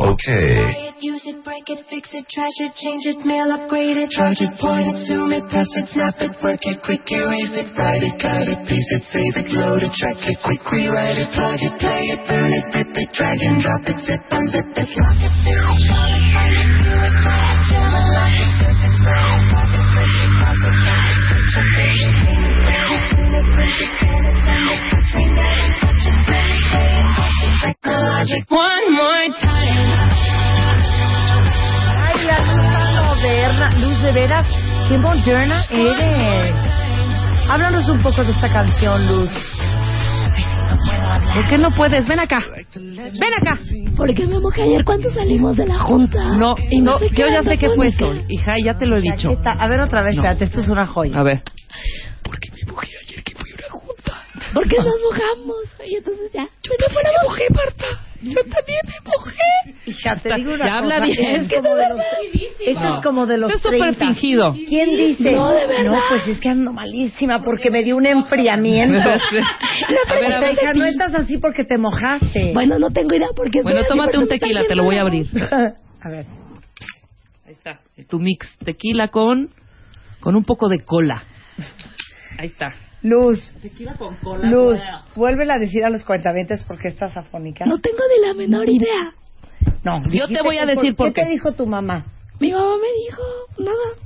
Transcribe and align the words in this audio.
okay. 0.00 0.92
use 1.00 1.22
it, 1.24 1.44
break 1.44 1.68
it, 1.68 1.84
fix 1.88 2.08
it, 2.12 2.24
trash 2.28 2.56
it, 2.60 2.72
change 2.76 3.04
it, 3.06 3.24
mail, 3.24 3.52
upgrade 3.52 3.96
it, 3.96 4.10
charge 4.10 4.40
it, 4.40 4.50
point 4.60 4.88
it, 4.88 4.96
zoom 5.06 5.32
it, 5.32 5.44
press 5.50 5.68
it, 5.76 5.88
snap 5.88 6.14
it, 6.20 6.32
work 6.42 6.60
it, 6.62 6.82
quick 6.82 7.04
erase 7.10 7.52
it, 7.56 7.68
write 7.76 8.02
it, 8.02 8.16
cut 8.20 8.48
it, 8.48 8.60
piece 8.68 8.90
it, 8.96 9.02
save 9.12 9.36
it, 9.36 9.48
load 9.52 9.82
it, 9.82 9.92
track 9.92 10.16
it, 10.20 10.38
quick 10.44 10.60
rewrite 10.72 11.18
it, 11.18 11.28
plug 11.32 11.60
it, 11.60 11.78
play 11.80 12.04
it, 12.16 12.20
burn 12.28 12.52
it, 12.52 12.64
rip 12.74 12.96
it, 12.96 13.12
drag 13.12 13.38
and 13.40 13.62
drop 13.62 13.84
it, 13.84 13.98
zip, 14.04 14.20
unzip 14.30 14.72
it, 14.76 14.88
lock 14.96 15.16
it, 15.20 15.30
One 28.48 28.69
Luz, 33.80 34.02
de 34.02 34.12
veras, 34.12 34.46
qué 34.88 34.98
moderna 34.98 35.64
eres. 35.70 36.54
Háblanos 37.48 37.88
un 37.88 38.02
poco 38.02 38.22
de 38.22 38.30
esta 38.32 38.48
canción, 38.52 39.06
Luz. 39.08 39.30
¿Por 41.34 41.48
qué 41.48 41.58
no 41.58 41.70
puedes? 41.70 42.06
Ven 42.08 42.18
acá. 42.20 42.40
Ven 42.74 43.32
acá. 43.40 43.60
Porque 43.96 44.26
me 44.26 44.38
mojé 44.40 44.62
ayer 44.62 44.84
cuando 44.84 45.10
salimos 45.12 45.56
de 45.56 45.66
la 45.66 45.78
junta. 45.78 46.18
No, 46.36 46.56
y 46.70 46.80
no, 46.80 46.98
yo 47.00 47.26
ya 47.28 47.42
sé 47.42 47.56
qué 47.56 47.70
fue 47.70 47.88
eso. 47.88 48.12
Hija, 48.28 48.54
ya 48.64 48.76
te 48.78 48.86
lo 48.86 48.96
he 48.96 49.00
dicho. 49.00 49.30
Chaqueta. 49.30 49.52
A 49.58 49.68
ver 49.68 49.80
otra 49.80 50.02
vez, 50.02 50.16
No. 50.16 50.22
espérate, 50.22 50.44
esto 50.44 50.60
es 50.60 50.68
una 50.68 50.86
joya. 50.86 51.18
A 51.18 51.22
ver. 51.22 51.42
Porque 54.52 54.76
nos 54.78 54.86
mojamos. 54.86 55.56
Y 55.86 55.96
entonces 55.96 56.32
ya. 56.32 56.42
Yo 56.62 56.72
también 56.78 57.04
me 57.04 57.28
mojé, 57.28 57.44
Marta. 57.54 57.86
Yo 58.22 58.40
también 58.42 58.80
me 58.84 59.10
mojé. 59.10 59.80
Hija, 59.86 60.14
te 60.22 60.34
digo 60.34 60.54
una 60.54 60.66
Ya 60.66 60.78
habla 60.78 60.98
cosa. 60.98 61.06
bien. 61.06 61.40
Es 61.40 61.48
como 61.48 61.74
de 61.74 61.88
los, 61.88 62.00
eso 62.60 62.94
es 62.94 63.00
como 63.02 63.26
de 63.26 63.38
los 63.38 63.50
Esto 63.54 63.68
es 63.68 63.74
súper 63.78 63.96
30. 63.96 64.06
fingido. 64.06 64.52
¿Quién 64.68 64.96
dice? 64.96 65.32
No, 65.32 65.50
de 65.50 65.66
verdad. 65.66 65.84
No, 65.92 65.98
pues 66.08 66.28
es 66.28 66.40
que 66.40 66.48
ando 66.50 66.72
malísima 66.72 67.42
porque 67.42 67.70
me 67.70 67.82
dio 67.82 67.96
un 67.96 68.06
enfriamiento. 68.06 68.98
A 69.08 70.14
ver. 70.14 70.52
hija, 70.52 70.72
no 70.74 70.84
estás 70.84 71.14
así 71.14 71.38
porque 71.38 71.64
te 71.64 71.78
mojaste. 71.78 72.52
Bueno, 72.52 72.78
no 72.78 72.90
tengo 72.90 73.14
idea 73.14 73.28
porque... 73.34 73.62
Bueno, 73.62 73.80
estoy 73.80 73.98
así 73.98 74.10
tómate 74.10 74.18
un 74.18 74.28
tequila, 74.28 74.64
te 74.66 74.74
lo 74.74 74.84
voy 74.84 74.96
a 74.96 75.00
abrir. 75.02 75.26
A 76.02 76.08
ver. 76.08 76.26
Ahí 77.46 77.52
está. 77.52 77.80
Tu 78.08 78.18
mix 78.18 78.46
tequila 78.64 79.08
con 79.08 79.50
con 80.20 80.36
un 80.36 80.44
poco 80.44 80.68
de 80.68 80.80
cola. 80.84 81.24
Ahí 82.38 82.48
está. 82.48 82.74
Luz, 83.02 83.54
Tequila 83.62 83.94
con 83.94 84.14
cola. 84.16 84.48
Luz, 84.50 84.80
vuélvela 85.16 85.54
a 85.54 85.58
decir 85.58 85.84
a 85.84 85.90
los 85.90 86.04
cuentavientes 86.04 86.62
por 86.64 86.78
qué 86.78 86.88
estás 86.88 87.16
afónica. 87.16 87.64
No 87.66 87.78
tengo 87.78 87.98
ni 88.14 88.26
la 88.26 88.34
menor 88.34 88.68
idea. 88.68 89.14
No, 89.82 90.02
Yo 90.10 90.28
te 90.28 90.42
voy 90.42 90.58
a 90.58 90.66
decir 90.66 90.94
por 90.94 91.08
¿Qué 91.08 91.14
qué. 91.14 91.22
te 91.24 91.30
dijo 91.30 91.52
tu 91.52 91.66
mamá? 91.66 92.04
Mi 92.38 92.52
mamá 92.52 92.76
me 92.76 93.04
dijo 93.04 93.22
nada. 93.58 93.96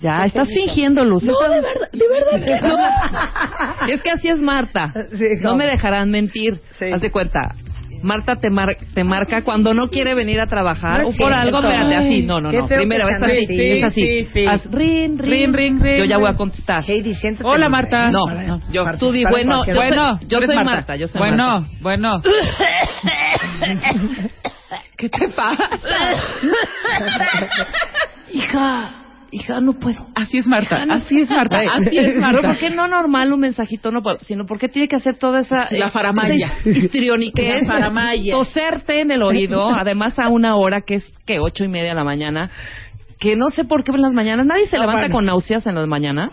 Ya, 0.00 0.24
estás 0.24 0.46
fingiendo, 0.48 1.02
Luz. 1.04 1.24
No, 1.24 1.36
de 1.40 1.60
verdad, 1.60 1.90
de 1.92 2.08
verdad 2.08 2.44
que 2.44 2.60
no. 3.88 3.92
Es 3.92 4.02
que 4.02 4.10
así 4.10 4.28
es 4.28 4.38
Marta. 4.40 4.92
Sí, 5.12 5.24
no 5.40 5.56
me 5.56 5.66
dejarán 5.66 6.10
mentir. 6.12 6.60
Sí. 6.78 6.84
Haz 6.92 7.00
de 7.02 7.10
cuenta. 7.10 7.56
Marta 8.02 8.36
te, 8.36 8.50
mar- 8.50 8.76
te 8.94 9.04
marca 9.04 9.42
cuando 9.42 9.74
no 9.74 9.88
quiere 9.88 10.14
venir 10.14 10.40
a 10.40 10.46
trabajar 10.46 11.02
No 11.02 11.08
o 11.08 11.12
por 11.16 11.32
algo, 11.32 11.58
espérate, 11.58 11.94
así. 11.94 12.22
No, 12.22 12.40
no, 12.40 12.50
no. 12.52 12.66
Primero 12.68 13.08
es 13.08 13.22
así. 13.22 13.44
así. 13.44 13.70
Es 13.70 13.84
así. 13.84 14.02
Sí, 14.02 14.24
sí. 14.32 14.46
Haz 14.46 14.64
rin, 14.70 15.18
rin. 15.18 15.30
Rin, 15.30 15.52
rin, 15.54 15.80
rin, 15.80 15.98
Yo 15.98 16.04
ya 16.04 16.18
voy 16.18 16.28
a 16.30 16.34
contestar. 16.34 16.82
Heidi, 16.88 17.14
siéntate. 17.14 17.48
Hola, 17.48 17.68
Marta. 17.68 18.10
No, 18.10 18.26
no, 18.26 18.60
yo, 18.70 18.84
tú 18.98 19.10
di, 19.12 19.22
en 19.22 19.30
bueno, 19.30 19.64
yo, 19.66 19.74
Bueno, 19.74 20.18
yo 20.28 20.38
eres 20.38 20.48
soy 20.48 20.56
Marta. 20.56 20.70
Marta, 20.72 20.96
yo 20.96 21.08
soy 21.08 21.18
bueno, 21.18 21.60
Marta. 21.60 21.68
bueno. 21.80 22.20
¿Qué 24.96 25.08
te 25.08 25.28
pasa? 25.28 25.68
Hija, 28.32 28.90
hija, 29.30 29.60
no 29.60 29.74
puedo. 29.74 30.06
Así 30.14 30.38
es 30.38 30.46
Marta, 30.46 30.76
Hija, 30.76 30.86
no- 30.86 30.94
así 30.94 31.20
es 31.20 31.30
Marta, 31.30 31.58
así 31.74 31.98
es 31.98 32.08
Pero 32.08 32.20
Marta. 32.20 32.48
¿por 32.48 32.58
qué 32.58 32.70
no 32.70 32.86
normal 32.88 33.32
un 33.32 33.40
mensajito? 33.40 33.90
No 33.90 34.02
puedo, 34.02 34.18
sino 34.20 34.44
porque 34.46 34.68
tiene 34.68 34.88
que 34.88 34.96
hacer 34.96 35.16
toda 35.18 35.40
esa... 35.40 35.68
La 35.72 35.86
eh, 35.86 35.90
faramaya. 35.90 36.52
histrioniquez. 36.64 37.62
La 37.66 37.72
faramaya. 37.74 38.32
Toserte 38.32 39.00
en 39.00 39.10
el 39.10 39.22
oído, 39.22 39.68
además 39.78 40.18
a 40.18 40.28
una 40.28 40.56
hora 40.56 40.80
que 40.82 40.94
es, 40.96 41.12
que 41.26 41.38
ocho 41.38 41.64
y 41.64 41.68
media 41.68 41.90
de 41.90 41.94
la 41.94 42.04
mañana, 42.04 42.50
que 43.20 43.36
no 43.36 43.50
sé 43.50 43.64
por 43.64 43.84
qué 43.84 43.90
en 43.92 44.02
las 44.02 44.14
mañanas, 44.14 44.46
nadie 44.46 44.66
se 44.66 44.76
No, 44.76 44.82
levanta 44.82 45.02
bueno. 45.02 45.14
con 45.16 45.26
náuseas 45.26 45.66
en 45.66 45.74
las 45.74 45.86
mañanas. 45.88 46.30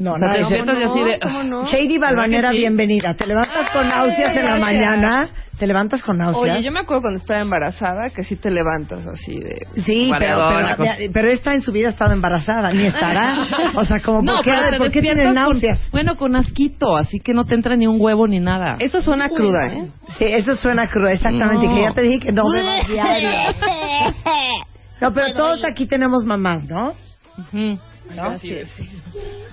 No, 0.00 0.12
O 0.14 0.18
sea, 0.18 0.28
no, 0.28 0.34
te 0.34 0.44
sientas 0.46 0.78
y 0.80 0.82
así 0.82 1.04
de... 1.04 1.18
¿Cómo 1.20 1.42
no? 1.42 1.66
Heidi 1.70 1.98
Balvanera, 1.98 2.52
bienvenida. 2.52 3.12
¿Te 3.14 3.26
levantas 3.26 3.68
con 3.70 3.86
náuseas 3.86 4.34
en 4.34 4.46
la 4.46 4.56
mañana? 4.56 5.28
¿Te 5.58 5.66
levantas 5.66 6.02
con 6.02 6.16
náuseas? 6.16 6.56
Oye, 6.56 6.64
yo 6.64 6.72
me 6.72 6.80
acuerdo 6.80 7.02
cuando 7.02 7.18
estaba 7.20 7.40
embarazada 7.40 8.08
que 8.08 8.24
sí 8.24 8.36
te 8.36 8.50
levantas 8.50 9.06
así 9.06 9.38
de... 9.38 9.66
Sí, 9.84 10.10
pero, 10.18 10.48
pero, 10.78 10.86
pero 11.12 11.30
esta 11.30 11.52
en 11.52 11.60
su 11.60 11.70
vida 11.70 11.88
ha 11.88 11.90
estado 11.90 12.14
embarazada, 12.14 12.72
ni 12.72 12.86
estará. 12.86 13.34
O 13.74 13.84
sea, 13.84 14.00
como, 14.00 14.22
No, 14.22 14.36
¿por 14.36 14.44
qué, 14.44 14.78
¿por 14.78 14.90
qué 14.90 15.02
con- 15.22 15.34
náuseas? 15.34 15.90
bueno, 15.92 16.16
con 16.16 16.34
asquito, 16.34 16.96
así 16.96 17.20
que 17.20 17.34
no 17.34 17.44
te 17.44 17.54
entra 17.54 17.76
ni 17.76 17.86
un 17.86 18.00
huevo 18.00 18.26
ni 18.26 18.40
nada. 18.40 18.76
Eso 18.78 19.02
suena 19.02 19.28
cruda, 19.28 19.66
¿eh? 19.66 19.90
Sí, 20.18 20.24
eso 20.34 20.54
suena 20.54 20.88
cruel, 20.88 21.12
exactamente. 21.12 21.66
No. 21.66 21.74
Que 21.74 21.82
ya 21.82 21.92
te 21.92 22.00
dije 22.00 22.20
que 22.20 22.32
no 22.32 22.44
bebas 22.50 22.88
diario. 22.88 23.28
No, 25.02 25.12
pero 25.12 25.34
todos 25.34 25.62
aquí 25.64 25.86
tenemos 25.86 26.24
mamás, 26.24 26.64
¿no? 26.64 26.94
Ujú. 27.36 27.78
¿No? 28.14 28.36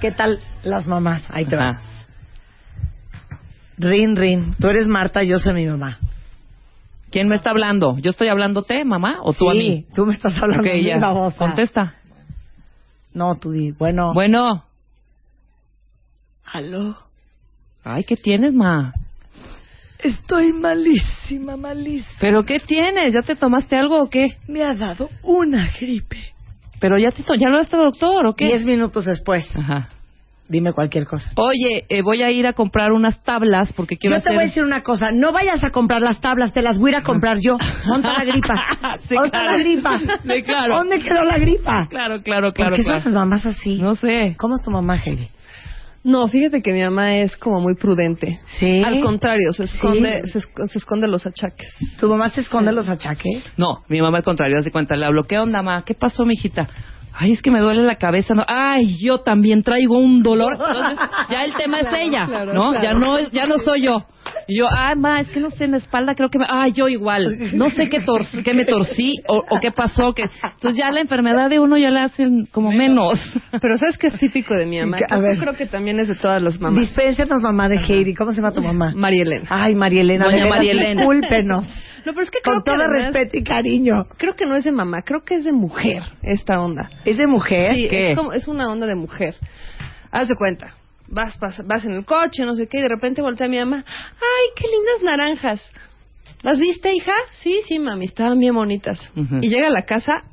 ¿Qué 0.01 0.11
tal 0.11 0.39
las 0.63 0.87
mamás? 0.87 1.25
Ahí 1.29 1.45
te 1.45 1.55
va. 1.55 1.79
Rin, 3.77 4.15
Rin. 4.15 4.53
Tú 4.59 4.67
eres 4.67 4.87
Marta, 4.87 5.23
yo 5.23 5.37
soy 5.37 5.53
mi 5.53 5.67
mamá. 5.67 5.99
¿Quién 7.11 7.27
me 7.29 7.35
está 7.35 7.51
hablando? 7.51 7.97
¿Yo 7.99 8.11
estoy 8.11 8.27
hablándote, 8.27 8.83
mamá, 8.83 9.19
o 9.21 9.33
tú 9.33 9.49
a 9.49 9.53
mí? 9.53 9.85
Sí, 9.87 9.95
tú 9.95 10.05
me 10.05 10.13
estás 10.13 10.33
hablando 10.41 10.63
Ok, 10.63 10.69
a 10.69 10.73
mí, 10.73 10.83
ya. 10.83 10.97
babosa. 10.97 11.37
Contesta. 11.37 11.95
No, 13.13 13.35
tú 13.35 13.51
di, 13.51 13.71
bueno. 13.71 14.13
Bueno. 14.13 14.65
Aló. 16.45 16.97
Ay, 17.83 18.03
¿qué 18.03 18.15
tienes, 18.17 18.53
ma? 18.53 18.93
Estoy 19.99 20.53
malísima, 20.53 21.55
malísima. 21.57 22.17
¿Pero 22.19 22.43
qué 22.45 22.59
tienes? 22.59 23.13
¿Ya 23.13 23.21
te 23.21 23.35
tomaste 23.35 23.75
algo 23.77 24.01
o 24.01 24.09
qué? 24.09 24.37
Me 24.47 24.63
ha 24.63 24.73
dado 24.73 25.09
una 25.23 25.69
gripe. 25.79 26.33
¿Pero 26.79 26.97
ya 26.97 27.09
te 27.11 27.23
ya 27.37 27.49
lo 27.49 27.59
está 27.59 27.77
doctor 27.77 28.25
o 28.25 28.33
qué? 28.35 28.45
Diez 28.47 28.65
minutos 28.65 29.05
después. 29.05 29.47
Ajá. 29.55 29.89
Dime 30.49 30.71
cualquier 30.71 31.05
cosa. 31.05 31.29
Oye, 31.35 31.85
eh, 31.89 32.01
voy 32.01 32.21
a 32.23 32.31
ir 32.31 32.47
a 32.47 32.53
comprar 32.53 32.93
unas 32.93 33.21
tablas 33.21 33.73
porque 33.73 33.97
quiero 33.97 34.15
Yo 34.15 34.21
te 34.23 34.29
hacer... 34.29 34.33
voy 34.35 34.43
a 34.43 34.47
decir 34.47 34.63
una 34.63 34.81
cosa, 34.81 35.11
no 35.11 35.33
vayas 35.33 35.61
a 35.65 35.71
comprar 35.71 36.01
las 36.01 36.21
tablas, 36.21 36.53
te 36.53 36.61
las 36.61 36.77
voy 36.77 36.91
a 36.91 36.97
ir 36.97 37.01
a 37.01 37.03
comprar 37.03 37.37
yo. 37.41 37.57
Monta 37.85 38.13
la 38.13 38.23
gripa. 38.23 38.53
Sí, 39.07 39.13
¿Dónde 39.15 39.27
está 39.27 39.39
claro. 39.41 39.57
la 39.57 39.63
gripa? 39.63 39.99
Sí, 39.99 40.41
claro. 40.43 40.75
¿Dónde 40.75 40.99
quedó 41.01 41.23
la 41.23 41.37
gripa? 41.37 41.87
Claro, 41.89 42.21
claro, 42.21 42.51
claro, 42.53 42.71
¿Por 42.71 42.77
qué 42.77 42.83
claro. 42.83 43.01
son 43.03 43.13
las 43.13 43.21
mamás 43.21 43.45
así? 43.45 43.77
No 43.77 43.95
sé. 43.95 44.35
¿Cómo 44.37 44.55
es 44.55 44.61
tu 44.63 44.71
mamá, 44.71 44.97
Heidi? 44.97 45.27
No, 46.03 46.27
fíjate 46.29 46.61
que 46.61 46.71
mi 46.73 46.81
mamá 46.81 47.17
es 47.17 47.35
como 47.37 47.59
muy 47.59 47.75
prudente. 47.75 48.39
Sí. 48.59 48.81
Al 48.83 49.01
contrario, 49.01 49.51
se 49.51 49.65
esconde, 49.65 50.21
Sí. 50.25 50.31
se, 50.31 50.39
esc- 50.39 50.67
se 50.69 50.77
esconde 50.77 51.07
los 51.07 51.25
achaques. 51.25 51.69
¿Tu 51.99 52.07
mamá 52.07 52.29
se 52.29 52.41
esconde 52.41 52.71
los 52.71 52.87
achaques? 52.87 53.43
No, 53.57 53.83
mi 53.89 54.01
mamá 54.01 54.19
al 54.19 54.23
contrario, 54.23 54.57
hace 54.57 54.71
cuenta, 54.71 54.95
le 54.95 55.05
hablo, 55.05 55.23
¿qué 55.25 55.37
onda, 55.37 55.61
ma? 55.61 55.83
¿Qué 55.83 55.95
pasó, 55.95 56.25
mijita? 56.25 56.69
Ay, 57.19 57.33
es 57.33 57.41
que 57.41 57.49
me 57.51 57.59
duele 57.59 57.81
la 57.83 57.95
cabeza, 57.95 58.35
¿no? 58.35 58.43
Ay, 58.47 58.97
yo 59.01 59.19
también 59.19 59.63
traigo 59.63 59.97
un 59.97 60.21
dolor. 60.21 60.53
Entonces, 60.53 60.99
ya 61.29 61.43
el 61.43 61.53
tema 61.55 61.79
es 61.79 61.87
ella, 61.99 62.25
claro, 62.27 62.53
¿no? 62.53 62.69
claro. 62.71 62.83
Ya 62.83 62.93
no 62.93 63.17
es- 63.17 63.31
ya 63.31 63.45
no 63.45 63.57
soy 63.59 63.81
yo. 63.81 64.05
Y 64.49 64.59
yo, 64.59 64.65
ay, 64.69 64.95
ma, 64.97 65.21
es 65.21 65.27
que 65.29 65.39
no 65.39 65.49
sé, 65.49 65.65
en 65.65 65.71
la 65.71 65.77
espalda 65.77 66.13
creo 66.15 66.29
que 66.29 66.37
me... 66.37 66.45
Ay, 66.47 66.73
yo 66.73 66.87
igual. 66.89 67.37
No 67.53 67.69
sé 67.69 67.89
qué, 67.89 68.01
tor 68.01 68.23
qué 68.43 68.53
me 68.53 68.65
torcí 68.65 69.13
o, 69.27 69.43
o 69.49 69.59
qué 69.59 69.71
pasó. 69.71 70.13
que 70.13 70.23
Entonces 70.23 70.77
ya 70.77 70.91
la 70.91 70.99
enfermedad 71.01 71.49
de 71.49 71.59
uno 71.59 71.77
ya 71.77 71.89
la 71.91 72.03
hacen 72.05 72.45
como 72.51 72.71
menos. 72.71 73.19
Pero 73.61 73.77
¿sabes 73.77 73.97
qué 73.97 74.07
es 74.07 74.17
típico 74.17 74.53
de 74.53 74.65
mi 74.65 74.79
mamá? 74.79 74.97
A 75.09 75.17
Yo 75.17 75.39
creo 75.39 75.55
que 75.55 75.65
también 75.65 75.99
es 75.99 76.07
de 76.09 76.15
todas 76.15 76.41
las 76.41 76.59
mamás. 76.59 76.79
Dispénsenos, 76.81 77.41
mamá 77.41 77.67
de 77.69 77.77
Heidi. 77.77 78.13
¿Cómo 78.13 78.31
se 78.31 78.37
llama 78.41 78.51
tu 78.53 78.61
mamá? 78.61 78.93
María 78.95 79.23
Elena. 79.23 79.45
Ay, 79.49 79.75
María 79.75 80.01
Elena. 80.01 80.25
Doña 80.25 80.37
de 80.37 80.43
veras, 80.43 80.57
María 80.57 80.71
Elena. 80.73 81.01
Discúlpenos. 81.01 81.67
No, 82.07 82.13
pero 82.13 82.23
es 82.23 82.31
que 82.31 82.39
creo 82.41 82.53
Con 82.55 82.63
que 82.63 82.71
todo 82.71 82.81
además- 82.83 83.11
respeto 83.13 83.37
y 83.37 83.43
cariño. 83.43 84.05
Creo 84.17 84.33
que 84.33 84.45
no 84.45 84.55
es 84.55 84.63
de 84.63 84.71
mamá, 84.71 85.01
creo 85.01 85.25
que 85.25 85.35
es 85.35 85.43
de 85.43 85.51
mujer 85.51 86.03
esta 86.23 86.61
onda. 86.61 86.89
¿Es 87.03 87.17
de 87.17 87.27
mujer? 87.27 87.75
Sí, 87.75 87.87
¿Qué? 87.89 88.11
es, 88.11 88.17
como, 88.17 88.31
es 88.31 88.47
una 88.47 88.71
onda 88.71 88.87
de 88.87 88.95
mujer. 88.95 89.35
Haz 90.09 90.29
de 90.29 90.35
cuenta. 90.35 90.73
Vas, 91.09 91.37
vas, 91.39 91.61
vas 91.67 91.83
en 91.83 91.91
el 91.91 92.05
coche, 92.05 92.45
no 92.45 92.55
sé 92.55 92.67
qué, 92.67 92.79
y 92.79 92.81
de 92.81 92.87
repente 92.87 93.21
voltea 93.21 93.49
mi 93.49 93.57
mamá. 93.57 93.83
¡Ay, 93.85 94.47
qué 94.55 94.63
lindas 94.67 95.03
naranjas! 95.03 95.61
¿Las 96.43 96.57
viste, 96.59 96.93
hija? 96.93 97.11
Sí, 97.41 97.59
sí, 97.67 97.77
mami, 97.77 98.05
estaban 98.05 98.39
bien 98.39 98.53
bonitas. 98.55 98.99
Y 99.41 99.49
llega 99.49 99.67
a 99.67 99.71
la 99.71 99.81
casa 99.81 100.23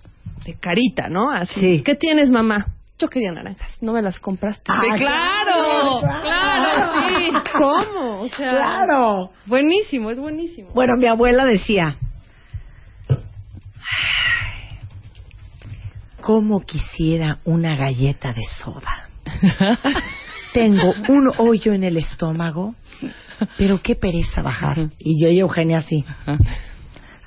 de 0.44 0.54
carita, 0.54 1.08
¿no? 1.08 1.30
Así. 1.32 1.58
Sí. 1.58 1.82
¿Qué 1.82 1.96
tienes, 1.96 2.30
mamá? 2.30 2.66
Yo 3.04 3.10
quería 3.10 3.32
naranjas. 3.32 3.76
¿No 3.82 3.92
me 3.92 4.00
las 4.00 4.18
compraste? 4.18 4.62
Ah, 4.68 4.80
Sí, 4.80 4.88
claro, 5.02 6.00
claro, 6.22 6.92
sí. 7.10 7.50
¿Cómo? 7.52 8.22
O 8.22 8.28
sea, 8.28 8.50
Claro. 8.50 9.30
buenísimo, 9.44 10.10
es 10.10 10.18
buenísimo. 10.18 10.70
Bueno, 10.72 10.94
mi 10.96 11.06
abuela 11.06 11.44
decía, 11.44 11.98
¿cómo 16.22 16.60
quisiera 16.62 17.40
una 17.44 17.76
galleta 17.76 18.32
de 18.32 18.42
soda? 18.62 19.10
Tengo 20.54 20.94
un 21.08 21.30
hoyo 21.36 21.74
en 21.74 21.84
el 21.84 21.98
estómago, 21.98 22.74
pero 23.58 23.82
qué 23.82 23.96
pereza 23.96 24.40
bajar. 24.40 24.78
Y 24.98 25.22
yo 25.22 25.28
y 25.28 25.40
Eugenia 25.40 25.78
así. 25.78 26.04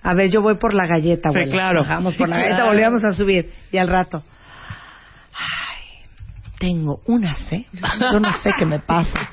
A 0.01 0.13
ver, 0.15 0.31
yo 0.31 0.41
voy 0.41 0.55
por 0.55 0.73
la 0.73 0.87
galleta, 0.87 1.29
Sí, 1.29 1.35
abuela. 1.37 1.51
claro. 1.51 1.81
Bajamos 1.81 2.15
por 2.15 2.29
la 2.29 2.37
Sí, 2.37 2.41
galleta, 2.43 2.65
volvíamos 2.65 3.03
a 3.03 3.13
subir. 3.13 3.51
Y 3.71 3.77
al 3.77 3.89
rato, 3.89 4.23
tengo 6.59 7.01
una 7.05 7.35
sed. 7.35 7.63
Yo 8.11 8.19
no 8.19 8.31
sé 8.31 8.49
qué 8.57 8.65
me 8.65 8.79
pasa. 8.79 9.29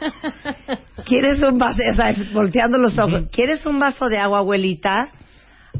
¿Quieres 1.04 1.40
un 1.42 1.58
vaso? 1.58 1.80
O 1.90 1.94
sea, 1.94 2.14
volteando 2.32 2.78
los 2.78 2.98
ojos. 2.98 3.24
¿Quieres 3.32 3.64
un 3.66 3.78
vaso 3.78 4.08
de 4.08 4.18
agua, 4.18 4.38
abuelita? 4.38 5.08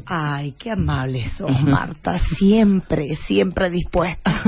Ay, 0.07 0.53
qué 0.59 0.71
amable 0.71 1.23
sos, 1.37 1.61
Marta. 1.63 2.17
Siempre, 2.37 3.15
siempre 3.15 3.69
dispuesta. 3.69 4.41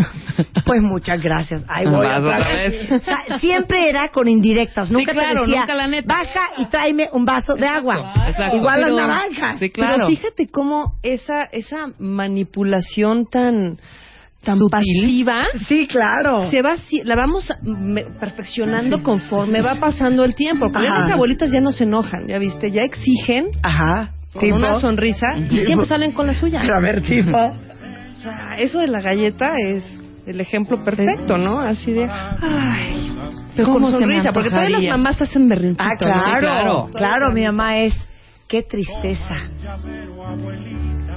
Pues 0.66 0.82
muchas 0.82 1.22
gracias. 1.22 1.64
Ay, 1.70 1.86
voy 1.86 2.06
Vas 2.06 2.20
otra 2.20 2.38
otra 2.40 2.54
vez. 2.54 2.90
vez. 2.90 2.92
O 2.92 3.04
sea, 3.04 3.40
siempre 3.40 3.88
era 3.90 4.10
con 4.10 4.28
indirectas. 4.28 4.92
Nunca 4.92 5.14
claro, 5.14 5.42
te 5.42 5.48
decía, 5.48 5.62
nunca 5.62 5.74
la 5.76 5.88
neta. 5.88 6.08
baja 6.14 6.50
y 6.58 6.66
tráeme 6.66 7.08
un 7.14 7.26
vaso 7.26 7.56
de 7.56 7.66
agua. 7.66 8.14
exacto. 8.28 8.58
Igual 8.58 8.82
Pero- 8.84 8.96
las 8.98 9.08
naranjas. 9.08 9.60
Sí, 9.60 9.70
claro. 9.70 9.96
Pero 9.96 10.08
fíjate 10.10 10.48
cómo 10.50 10.96
esa, 11.02 11.46
esa 11.46 11.92
manipulación 11.98 13.26
tan, 13.26 13.80
tan 14.48 14.58
Sutil. 14.58 14.70
pasiva 14.72 15.40
Sí, 15.68 15.88
claro. 15.88 16.50
se 16.50 16.62
va, 16.62 16.76
la 17.04 17.16
vamos 17.16 17.52
perfeccionando 18.20 19.04
conforme 19.04 19.62
va 19.62 19.76
pasando 19.76 20.24
el 20.24 20.34
tiempo. 20.36 20.68
Porque 20.72 20.88
las 20.88 21.12
abuelitas 21.12 21.52
ya 21.52 21.60
no 21.62 21.72
se 21.72 21.84
enojan, 21.84 22.28
ya 22.28 22.40
viste, 22.40 22.72
ya 22.72 22.82
exigen 22.84 23.48
Ajá. 23.62 24.12
con 24.34 24.42
Tipo. 24.42 24.56
una 24.56 24.80
sonrisa 24.80 25.28
y 25.50 25.60
siempre 25.66 25.86
salen 25.86 26.14
con 26.14 26.28
la 26.28 26.34
suya. 26.34 26.62
Pero 26.62 26.78
a 26.78 26.82
ver, 26.82 27.02
tipo. 27.02 27.38
O 27.38 28.20
sea, 28.20 28.54
eso 28.58 28.80
de 28.80 28.88
la 28.88 29.02
galleta 29.02 29.52
es 29.70 30.02
el 30.26 30.42
ejemplo 30.42 30.84
perfecto, 30.84 31.38
¿no? 31.38 31.60
Así 31.60 31.92
de, 31.92 32.10
ay, 32.10 33.16
pero 33.56 33.68
con 33.70 33.76
¿Cómo 33.76 33.88
se 33.92 33.98
me 33.98 34.02
sonrisa, 34.16 34.34
porque 34.34 34.50
todas 34.50 34.70
las 34.72 34.84
mamás 34.84 35.22
hacen 35.22 35.48
berrinchito. 35.48 35.84
Ah, 35.84 35.92
¿no? 35.92 35.98
claro, 35.98 36.26
Sí, 36.26 36.40
claro. 36.40 36.90
claro. 36.94 37.32
Mi 37.34 37.44
mamá 37.44 37.78
es, 37.80 37.94
qué 38.48 38.64
tristeza 38.64 39.36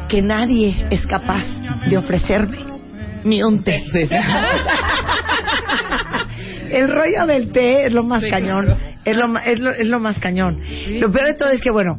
que 0.08 0.22
nadie 0.22 0.86
es 0.90 1.06
capaz 1.06 1.44
de 1.88 1.96
ofrecerme 1.96 2.58
ni 3.24 3.42
un 3.42 3.62
té. 3.62 3.82
Sí, 3.92 4.06
sí. 4.06 4.14
El 6.70 6.88
rollo 6.88 7.26
del 7.26 7.50
té 7.52 7.86
es 7.86 7.92
lo 7.92 8.04
más 8.04 8.24
cañón. 8.24 8.66
Es 9.04 9.16
lo, 9.16 9.36
es, 9.38 9.58
lo, 9.58 9.72
es 9.72 9.86
lo 9.86 9.98
más 9.98 10.18
cañón. 10.20 10.60
Lo 11.00 11.10
peor 11.10 11.28
de 11.28 11.34
todo 11.34 11.50
es 11.50 11.60
que, 11.60 11.70
bueno, 11.70 11.98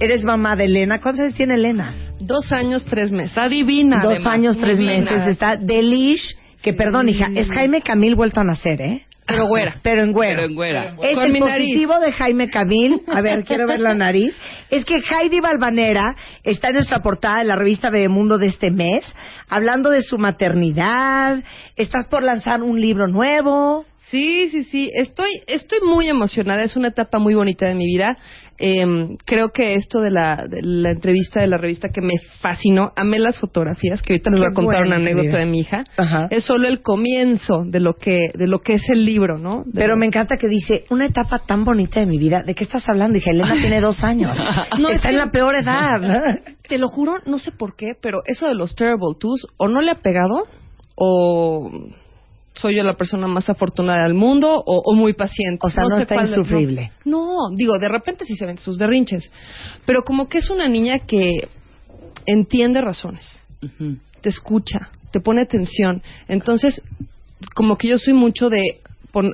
eres 0.00 0.24
mamá 0.24 0.56
de 0.56 0.64
Elena. 0.64 0.98
¿Cuántos 1.00 1.24
años 1.24 1.34
tiene 1.34 1.54
Elena? 1.54 1.94
Dos 2.18 2.50
años, 2.52 2.84
tres 2.86 3.12
meses. 3.12 3.30
Está 3.30 3.48
divina. 3.48 4.00
Dos 4.02 4.14
además, 4.14 4.34
años, 4.34 4.58
tres 4.58 4.78
divina. 4.78 5.12
meses. 5.12 5.28
Está 5.28 5.56
delish. 5.56 6.36
Que 6.62 6.74
perdón, 6.74 7.08
hija, 7.08 7.28
es 7.34 7.50
Jaime 7.50 7.80
Camil 7.80 8.16
vuelto 8.16 8.40
a 8.40 8.44
nacer, 8.44 8.82
¿eh? 8.82 9.06
Pero 9.30 9.46
güera. 9.46 9.74
Pero 9.82 10.02
en 10.02 10.12
güero. 10.12 10.36
Pero 10.36 10.48
en 10.48 10.54
güera. 10.54 10.96
Es 11.02 11.14
Con 11.14 11.24
el 11.24 11.32
mi 11.32 11.40
nariz. 11.40 11.66
positivo 11.66 11.98
de 12.00 12.12
Jaime 12.12 12.48
Camil. 12.50 13.00
A 13.08 13.20
ver, 13.20 13.44
quiero 13.44 13.66
ver 13.66 13.80
la 13.80 13.94
nariz. 13.94 14.34
Es 14.70 14.84
que 14.84 14.96
Heidi 14.96 15.40
Balvanera 15.40 16.14
está 16.42 16.68
en 16.68 16.74
nuestra 16.74 17.00
portada 17.00 17.38
de 17.38 17.44
la 17.44 17.56
revista 17.56 17.90
Bebemundo 17.90 18.38
de 18.38 18.46
este 18.48 18.70
mes, 18.70 19.04
hablando 19.48 19.90
de 19.90 20.02
su 20.02 20.18
maternidad. 20.18 21.42
Estás 21.76 22.06
por 22.08 22.22
lanzar 22.22 22.62
un 22.62 22.80
libro 22.80 23.06
nuevo. 23.08 23.84
Sí, 24.10 24.48
sí, 24.50 24.64
sí. 24.64 24.90
Estoy, 24.94 25.28
estoy 25.46 25.78
muy 25.86 26.08
emocionada. 26.08 26.62
Es 26.64 26.76
una 26.76 26.88
etapa 26.88 27.18
muy 27.18 27.34
bonita 27.34 27.66
de 27.66 27.74
mi 27.74 27.86
vida. 27.86 28.16
Eh, 28.62 29.16
creo 29.24 29.50
que 29.50 29.74
esto 29.76 30.00
de 30.00 30.10
la, 30.10 30.44
de 30.46 30.60
la 30.62 30.90
entrevista 30.90 31.40
de 31.40 31.46
la 31.46 31.56
revista 31.56 31.88
que 31.88 32.02
me 32.02 32.14
fascinó, 32.40 32.92
amé 32.94 33.18
las 33.18 33.38
fotografías, 33.38 34.02
que 34.02 34.12
ahorita 34.12 34.30
les 34.30 34.40
voy 34.40 34.48
a 34.50 34.52
contar 34.52 34.82
una 34.82 34.96
anécdota 34.96 35.38
de 35.38 35.46
mi 35.46 35.60
hija. 35.60 35.84
Ajá. 35.96 36.26
Es 36.30 36.44
solo 36.44 36.68
el 36.68 36.82
comienzo 36.82 37.62
de 37.64 37.80
lo 37.80 37.94
que, 37.94 38.30
de 38.34 38.48
lo 38.48 38.58
que 38.60 38.74
es 38.74 38.86
el 38.90 39.06
libro, 39.06 39.38
¿no? 39.38 39.62
De 39.64 39.72
Pero 39.80 39.94
lo- 39.94 40.00
me 40.00 40.06
encanta 40.06 40.36
que 40.36 40.46
dice, 40.48 40.84
una 40.90 41.06
etapa 41.06 41.38
tan 41.46 41.64
bonita 41.64 42.00
de 42.00 42.06
mi 42.06 42.18
vida. 42.18 42.42
¿De 42.44 42.54
qué 42.54 42.64
estás 42.64 42.86
hablando? 42.88 43.14
Dije, 43.14 43.30
Elena 43.30 43.54
tiene 43.54 43.80
dos 43.80 44.02
años. 44.04 44.36
No, 44.78 44.88
es 44.90 44.96
está 44.96 45.08
que- 45.08 45.14
en 45.14 45.18
la 45.18 45.30
peor 45.30 45.54
edad. 45.54 46.40
Te 46.68 46.76
lo 46.78 46.88
juro, 46.88 47.14
no 47.26 47.38
sé 47.38 47.52
por 47.52 47.76
qué, 47.76 47.94
pero 48.00 48.18
eso 48.26 48.46
de 48.46 48.54
los 48.54 48.74
terrible 48.74 48.90
twos, 49.18 49.46
o 49.56 49.68
no 49.68 49.80
le 49.80 49.90
ha 49.92 50.00
pegado, 50.02 50.42
o 50.96 51.70
soy 52.60 52.76
yo 52.76 52.82
la 52.84 52.94
persona 52.94 53.26
más 53.26 53.48
afortunada 53.48 54.04
del 54.04 54.14
mundo, 54.14 54.54
o, 54.54 54.82
o 54.84 54.94
muy 54.94 55.12
paciente. 55.14 55.58
O 55.66 55.70
sea, 55.70 55.84
no 55.88 55.98
está 55.98 56.20
de- 56.22 56.28
insufrible. 56.28 56.92
No, 57.04 57.26
no, 57.50 57.56
digo, 57.56 57.78
de 57.78 57.88
repente 57.88 58.24
sí 58.24 58.34
se 58.36 58.46
ven 58.46 58.58
sus 58.58 58.76
berrinches, 58.76 59.30
pero 59.86 60.02
como 60.02 60.28
que 60.28 60.38
es 60.38 60.50
una 60.50 60.68
niña 60.68 61.00
que 61.00 61.48
entiende 62.26 62.80
razones, 62.80 63.42
te 64.20 64.28
escucha, 64.28 64.90
te 65.10 65.20
pone 65.20 65.42
atención. 65.42 66.02
Entonces, 66.28 66.80
como 67.54 67.76
que 67.76 67.88
yo 67.88 67.98
soy 67.98 68.12
mucho 68.14 68.48
de 68.50 68.80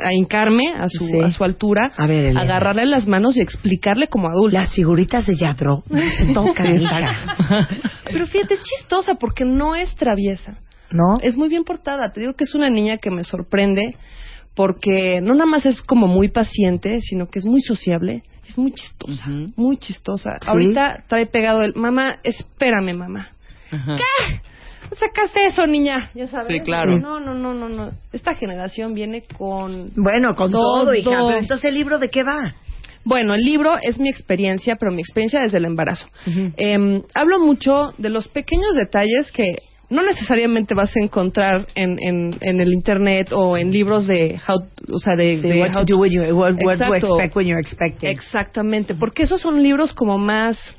a 0.02 0.14
hincarme 0.14 0.72
a 0.74 0.88
su, 0.88 1.06
Sí. 1.06 1.18
a 1.20 1.30
su 1.30 1.44
altura, 1.44 1.92
A 1.98 2.06
ver, 2.06 2.24
Elena. 2.26 2.40
agarrarle 2.40 2.86
las 2.86 3.06
manos 3.06 3.36
y 3.36 3.42
explicarle 3.42 4.08
como 4.08 4.28
adulta. 4.28 4.60
Las 4.60 4.72
figuritas 4.72 5.26
de 5.26 5.36
Yadro 5.36 5.82
no 5.90 6.00
se 6.16 6.32
tocan. 6.32 6.66
Pero 8.04 8.26
fíjate, 8.26 8.54
es 8.54 8.62
chistosa 8.62 9.16
porque 9.16 9.44
no 9.44 9.74
es 9.74 9.94
traviesa. 9.94 10.60
¿No? 10.90 11.18
Es 11.20 11.36
muy 11.36 11.48
bien 11.48 11.64
portada. 11.64 12.12
Te 12.12 12.20
digo 12.20 12.34
que 12.34 12.44
es 12.44 12.54
una 12.54 12.70
niña 12.70 12.98
que 12.98 13.10
me 13.10 13.24
sorprende 13.24 13.96
porque 14.54 15.20
no 15.20 15.34
nada 15.34 15.46
más 15.46 15.66
es 15.66 15.82
como 15.82 16.06
muy 16.06 16.28
paciente, 16.28 17.00
sino 17.02 17.28
que 17.28 17.38
es 17.38 17.44
muy 17.44 17.60
sociable. 17.60 18.22
Es 18.48 18.56
muy 18.56 18.72
chistosa, 18.72 19.26
muy 19.56 19.76
chistosa. 19.76 20.38
Ahorita 20.46 21.04
trae 21.08 21.26
pegado 21.26 21.62
el, 21.62 21.74
mamá, 21.74 22.18
espérame, 22.22 22.94
mamá. 22.94 23.30
Ajá. 23.72 23.96
Sacaste 24.98 25.46
eso, 25.46 25.66
niña, 25.66 26.10
ya 26.14 26.28
sabes. 26.28 26.46
Sí, 26.46 26.60
claro. 26.60 26.98
No, 26.98 27.18
no, 27.18 27.34
no, 27.34 27.54
no, 27.54 27.68
no. 27.68 27.90
Esta 28.12 28.34
generación 28.34 28.94
viene 28.94 29.24
con... 29.36 29.90
Bueno, 29.96 30.34
con 30.36 30.52
todo, 30.52 30.84
Todo. 30.84 30.94
hija. 30.94 31.10
Pero 31.10 31.38
entonces, 31.38 31.64
¿el 31.64 31.74
libro 31.74 31.98
de 31.98 32.08
qué 32.08 32.22
va? 32.22 32.54
Bueno, 33.04 33.34
el 33.34 33.42
libro 33.42 33.76
es 33.82 33.98
mi 33.98 34.08
experiencia, 34.08 34.76
pero 34.76 34.92
mi 34.92 35.00
experiencia 35.00 35.40
desde 35.40 35.58
el 35.58 35.64
embarazo. 35.64 36.08
Em, 36.56 37.02
hablo 37.14 37.40
mucho 37.40 37.94
de 37.98 38.10
los 38.10 38.28
pequeños 38.28 38.74
detalles 38.74 39.30
que 39.32 39.62
no 39.88 40.02
necesariamente 40.02 40.74
vas 40.74 40.90
a 40.96 41.00
encontrar 41.00 41.66
en, 41.74 41.96
en, 42.00 42.36
en 42.40 42.60
el 42.60 42.72
internet 42.72 43.32
o 43.32 43.56
en 43.56 43.70
libros 43.70 44.06
de 44.06 44.38
how, 44.48 44.66
o 44.94 44.98
sea, 44.98 45.14
de, 45.16 45.40
Sí, 45.40 45.48
de 45.48 45.60
what 45.60 45.70
how- 45.70 45.84
to 45.84 45.94
do 45.94 45.98
when 45.98 46.10
you, 46.12 46.22
what, 46.34 46.54
what 46.64 46.78
to 46.78 46.94
expect 46.94 47.36
when 47.36 47.46
you're 47.46 47.60
expecting. 47.60 48.10
Exactamente, 48.10 48.94
porque 48.94 49.22
esos 49.22 49.40
son 49.40 49.62
libros 49.62 49.92
como 49.92 50.18
más 50.18 50.74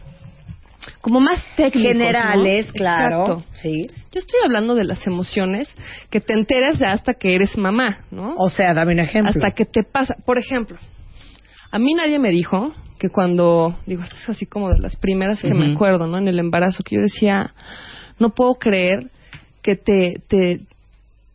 como 1.02 1.20
más 1.20 1.44
técnicos, 1.58 1.96
¿no? 1.98 2.06
Generales, 2.06 2.72
claro. 2.72 3.22
Exacto. 3.22 3.44
Sí. 3.54 3.88
Yo 4.12 4.20
estoy 4.20 4.40
hablando 4.46 4.74
de 4.74 4.86
las 4.86 5.06
emociones 5.06 5.68
que 6.10 6.22
te 6.22 6.34
enteras 6.34 6.80
ya 6.80 6.94
hasta 6.94 7.14
que 7.14 7.36
eres 7.36 7.58
mamá, 7.58 8.06
¿no? 8.10 8.36
O 8.38 8.50
sea, 8.50 8.74
dame 8.74 8.94
un 8.94 9.00
ejemplo. 9.00 9.30
hasta 9.32 9.52
que 9.52 9.66
te 9.66 9.84
pasa. 9.84 10.16
Por 10.26 10.38
ejemplo, 10.38 10.78
a 11.72 11.80
mí 11.80 11.94
nadie 11.94 12.20
me 12.20 12.30
dijo 12.30 12.74
que 13.00 13.10
cuando, 13.10 13.76
digo, 13.86 14.04
esto 14.04 14.16
es 14.16 14.30
así 14.30 14.46
como 14.46 14.70
de 14.70 14.80
las 14.80 14.96
primeras 14.96 15.42
que 15.42 15.54
me 15.54 15.74
acuerdo, 15.74 16.08
¿no? 16.08 16.18
En 16.20 16.28
el 16.30 16.40
embarazo, 16.40 16.84
que 16.84 16.96
yo 16.96 17.02
decía, 17.02 17.54
no 18.20 18.30
puedo 18.30 18.56
creer 18.56 19.10
que 19.62 19.76
te, 19.76 20.22
te, 20.28 20.62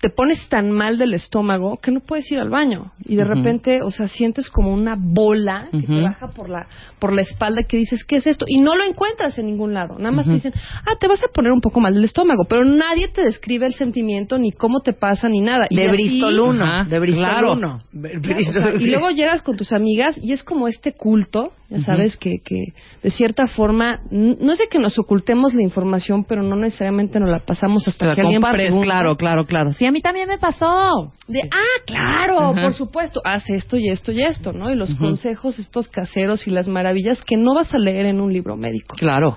te 0.00 0.08
pones 0.10 0.48
tan 0.48 0.72
mal 0.72 0.98
del 0.98 1.14
estómago 1.14 1.76
que 1.76 1.92
no 1.92 2.00
puedes 2.00 2.28
ir 2.32 2.40
al 2.40 2.50
baño. 2.50 2.90
Y 3.04 3.14
de 3.14 3.24
repente, 3.24 3.82
o 3.82 3.90
sea, 3.92 4.08
sientes 4.08 4.48
como 4.50 4.72
una 4.72 4.96
bola 4.98 5.68
que 5.70 5.82
te 5.82 6.00
baja 6.00 6.28
por 6.30 6.50
la, 6.50 6.66
por 6.98 7.12
la 7.12 7.22
espalda 7.22 7.62
que 7.62 7.76
dices, 7.76 8.02
¿qué 8.04 8.16
es 8.16 8.26
esto? 8.26 8.44
Y 8.48 8.60
no 8.60 8.74
lo 8.74 8.82
encuentras 8.84 9.38
en 9.38 9.46
ningún 9.46 9.74
lado. 9.74 9.98
Nada 9.98 10.10
más 10.10 10.26
te 10.26 10.32
dicen, 10.32 10.52
ah, 10.56 10.96
te 10.98 11.06
vas 11.06 11.22
a 11.22 11.28
poner 11.28 11.52
un 11.52 11.60
poco 11.60 11.78
mal 11.78 11.94
del 11.94 12.02
estómago. 12.04 12.46
Pero 12.48 12.64
nadie 12.64 13.08
te 13.08 13.22
describe 13.22 13.66
el 13.66 13.74
sentimiento, 13.74 14.38
ni 14.38 14.50
cómo 14.50 14.80
te 14.80 14.92
pasa, 14.92 15.28
ni 15.28 15.40
nada. 15.40 15.66
Y 15.70 15.76
de 15.76 15.84
así- 15.84 15.92
Bristol 15.92 16.40
1. 16.40 16.64
Ajá, 16.64 16.84
de 16.88 16.98
Bristol 16.98 17.24
claro. 17.24 17.52
1. 17.52 17.82
o 17.94 18.52
sea, 18.52 18.74
y 18.80 18.86
luego 18.86 19.10
llegas 19.10 19.42
con 19.42 19.56
tus 19.56 19.72
amigas 19.72 20.18
y 20.20 20.32
es 20.32 20.42
como 20.42 20.66
este 20.66 20.94
culto, 20.94 21.52
ya 21.72 21.80
sabes, 21.80 22.16
que, 22.16 22.40
que 22.44 22.74
de 23.02 23.10
cierta 23.10 23.46
forma, 23.46 24.00
no 24.10 24.52
es 24.52 24.58
de 24.58 24.68
que 24.68 24.78
nos 24.78 24.98
ocultemos 24.98 25.54
la 25.54 25.62
información, 25.62 26.24
pero 26.24 26.42
no 26.42 26.54
necesariamente 26.54 27.18
nos 27.18 27.30
la 27.30 27.40
pasamos 27.40 27.88
hasta 27.88 28.06
la 28.06 28.14
que 28.14 28.20
alguien 28.20 28.42
pregunta. 28.42 28.84
claro, 28.84 29.16
claro, 29.16 29.46
claro. 29.46 29.72
Sí, 29.72 29.86
a 29.86 29.90
mí 29.92 30.00
también 30.02 30.28
me 30.28 30.38
pasó. 30.38 31.12
De, 31.26 31.40
ah, 31.50 31.82
claro, 31.86 32.54
por 32.54 32.74
supuesto, 32.74 33.20
haz 33.24 33.48
esto 33.48 33.78
y 33.78 33.88
esto 33.88 34.12
y 34.12 34.22
esto, 34.22 34.52
¿no? 34.52 34.70
Y 34.70 34.74
los 34.74 34.94
consejos 34.94 35.58
estos 35.58 35.88
caseros 35.88 36.46
y 36.46 36.50
las 36.50 36.68
maravillas 36.68 37.22
que 37.22 37.36
no 37.36 37.54
vas 37.54 37.72
a 37.74 37.78
leer 37.78 38.06
en 38.06 38.20
un 38.20 38.32
libro 38.32 38.56
médico. 38.56 38.96
Claro. 38.96 39.36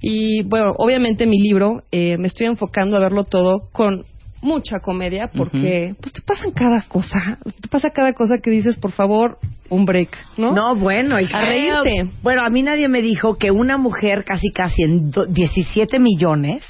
Y 0.00 0.42
bueno, 0.44 0.72
obviamente 0.78 1.26
mi 1.26 1.38
libro 1.38 1.82
eh, 1.90 2.16
me 2.16 2.28
estoy 2.28 2.46
enfocando 2.46 2.96
a 2.96 3.00
verlo 3.00 3.24
todo 3.24 3.68
con 3.72 4.04
mucha 4.42 4.80
comedia 4.80 5.28
porque 5.28 5.94
pues 6.00 6.12
te 6.12 6.22
pasan 6.22 6.52
cada 6.52 6.82
cosa, 6.88 7.38
te 7.60 7.68
pasa 7.68 7.90
cada 7.90 8.12
cosa 8.14 8.38
que 8.38 8.50
dices, 8.50 8.76
por 8.76 8.92
favor, 8.92 9.38
un 9.68 9.84
break, 9.84 10.16
¿no? 10.36 10.52
No, 10.52 10.74
bueno, 10.76 11.20
hija. 11.20 11.38
A 11.38 11.44
reírte. 11.44 12.10
Bueno, 12.22 12.42
a 12.42 12.50
mí 12.50 12.62
nadie 12.62 12.88
me 12.88 13.02
dijo 13.02 13.34
que 13.36 13.50
una 13.50 13.76
mujer 13.76 14.24
casi 14.24 14.50
casi 14.50 14.82
en 14.82 15.10
do- 15.10 15.26
17 15.26 15.98
millones 16.00 16.64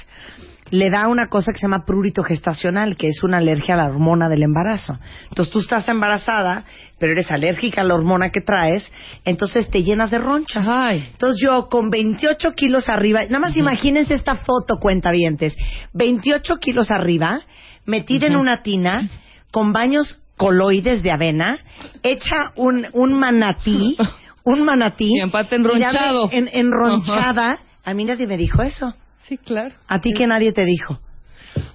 le 0.71 0.89
da 0.89 1.07
una 1.07 1.27
cosa 1.27 1.51
que 1.51 1.59
se 1.59 1.67
llama 1.67 1.85
prurito 1.85 2.23
gestacional, 2.23 2.95
que 2.95 3.07
es 3.07 3.23
una 3.23 3.37
alergia 3.37 3.75
a 3.75 3.77
la 3.77 3.87
hormona 3.87 4.29
del 4.29 4.41
embarazo. 4.41 4.97
Entonces 5.29 5.51
tú 5.51 5.59
estás 5.59 5.87
embarazada, 5.89 6.65
pero 6.97 7.11
eres 7.11 7.29
alérgica 7.29 7.81
a 7.81 7.83
la 7.83 7.95
hormona 7.95 8.29
que 8.29 8.41
traes, 8.41 8.89
entonces 9.25 9.69
te 9.69 9.83
llenas 9.83 10.11
de 10.11 10.19
ronchas. 10.19 10.65
Ay. 10.67 11.09
Entonces 11.11 11.41
yo 11.43 11.67
con 11.69 11.89
28 11.89 12.53
kilos 12.53 12.87
arriba, 12.87 13.25
nada 13.25 13.39
más 13.39 13.57
imagínense 13.57 14.13
esta 14.13 14.35
foto, 14.37 14.77
cuentavientes, 14.79 15.55
28 15.93 16.55
kilos 16.55 16.89
arriba, 16.89 17.41
metida 17.85 18.27
en 18.27 18.37
una 18.37 18.61
tina, 18.63 19.09
con 19.51 19.73
baños 19.73 20.21
coloides 20.37 21.03
de 21.03 21.11
avena, 21.11 21.59
hecha 22.01 22.51
un, 22.55 22.87
un 22.93 23.19
manatí, 23.19 23.97
un 24.45 24.63
manatí. 24.63 25.17
Y 25.17 25.21
aparte 25.21 25.57
enronchado. 25.57 26.29
En, 26.31 26.49
enronchada. 26.51 27.59
A 27.83 27.93
mí 27.93 28.05
nadie 28.05 28.25
me 28.25 28.37
dijo 28.37 28.61
eso. 28.61 28.95
Sí, 29.27 29.37
claro. 29.37 29.75
A 29.87 30.01
ti 30.01 30.13
que 30.13 30.27
nadie 30.27 30.51
te 30.51 30.65
dijo. 30.65 30.99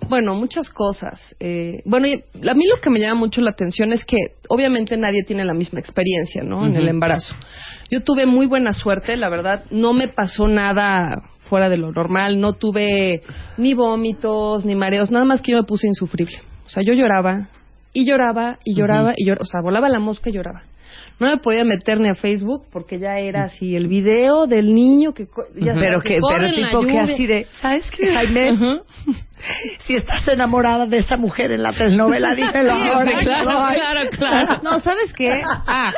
Bueno, 0.08 0.34
muchas 0.34 0.70
cosas. 0.70 1.34
Eh, 1.40 1.82
bueno, 1.84 2.06
a 2.06 2.54
mí 2.54 2.64
lo 2.66 2.80
que 2.80 2.90
me 2.90 3.00
llama 3.00 3.20
mucho 3.20 3.40
la 3.40 3.50
atención 3.50 3.92
es 3.92 4.04
que 4.04 4.16
obviamente 4.48 4.96
nadie 4.96 5.24
tiene 5.24 5.44
la 5.44 5.54
misma 5.54 5.80
experiencia, 5.80 6.42
¿no? 6.42 6.64
En 6.64 6.76
el 6.76 6.88
embarazo. 6.88 7.34
Yo 7.90 8.02
tuve 8.02 8.26
muy 8.26 8.46
buena 8.46 8.72
suerte, 8.72 9.16
la 9.16 9.28
verdad, 9.28 9.64
no 9.70 9.92
me 9.92 10.08
pasó 10.08 10.48
nada 10.48 11.30
fuera 11.48 11.68
de 11.68 11.76
lo 11.76 11.92
normal, 11.92 12.40
no 12.40 12.54
tuve 12.54 13.22
ni 13.56 13.74
vómitos, 13.74 14.64
ni 14.64 14.74
mareos, 14.74 15.10
nada 15.10 15.24
más 15.24 15.40
que 15.40 15.52
yo 15.52 15.58
me 15.58 15.64
puse 15.64 15.86
insufrible. 15.86 16.36
O 16.66 16.68
sea, 16.68 16.82
yo 16.82 16.92
lloraba 16.92 17.48
y 17.92 18.04
lloraba 18.06 18.58
y 18.64 18.74
lloraba 18.74 19.12
y 19.16 19.26
lloraba, 19.26 19.42
o 19.42 19.46
sea, 19.46 19.60
volaba 19.62 19.88
la 19.88 20.00
mosca 20.00 20.30
y 20.30 20.32
lloraba. 20.32 20.62
No 21.18 21.28
me 21.28 21.38
podía 21.38 21.64
meter 21.64 21.98
ni 21.98 22.08
a 22.10 22.14
Facebook 22.14 22.66
porque 22.70 22.98
ya 22.98 23.18
era 23.18 23.44
así 23.44 23.74
el 23.74 23.88
video 23.88 24.46
del 24.46 24.74
niño 24.74 25.14
que 25.14 25.26
ya 25.54 25.74
sabes, 25.74 25.80
Pero 25.82 26.00
que, 26.00 26.18
pero 26.28 26.52
tipo 26.52 26.80
que 26.82 26.98
así 26.98 27.26
de, 27.26 27.46
¿sabes 27.60 27.90
qué, 27.90 28.12
Jaime? 28.12 28.80
Si 29.86 29.94
estás 29.94 30.26
enamorada 30.28 30.86
de 30.86 30.96
esa 30.96 31.16
mujer 31.16 31.52
en 31.52 31.62
la 31.62 31.72
telenovela, 31.72 32.32
dímelo 32.34 32.74
Sí, 32.74 32.88
ahora. 32.88 33.12
claro, 33.20 33.44
No, 33.44 33.68
claro, 33.68 34.00
claro. 34.10 34.60
No, 34.64 34.80
¿sabes 34.80 35.12
qué? 35.12 35.30
Ah, 35.66 35.92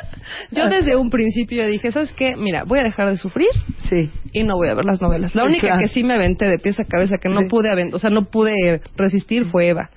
yo 0.51 0.69
desde 0.69 0.97
un 0.97 1.09
principio 1.09 1.67
dije, 1.67 1.91
¿sabes 1.91 2.13
qué? 2.13 2.37
Mira, 2.37 2.65
voy 2.65 2.81
a 2.81 2.83
dejar 2.83 3.09
de 3.09 3.17
sufrir 3.17 3.49
Sí. 3.89 4.11
y 4.33 4.43
no 4.43 4.57
voy 4.57 4.69
a 4.69 4.75
ver 4.75 4.85
las 4.85 5.01
novelas. 5.01 5.35
La 5.35 5.45
única 5.45 5.69
claro. 5.69 5.79
que 5.81 5.89
sí 5.89 6.05
me 6.05 6.15
aventé 6.15 6.47
de 6.47 6.59
pies 6.59 6.79
a 6.81 6.85
cabeza, 6.85 7.17
que 7.21 7.29
no 7.29 7.41
Sí. 7.41 7.47
pude 7.49 7.69
o 7.93 7.99
sea, 7.99 8.11
no 8.11 8.25
pude 8.25 8.83
resistir 8.97 9.47
fue 9.47 9.69
Eva. 9.69 9.89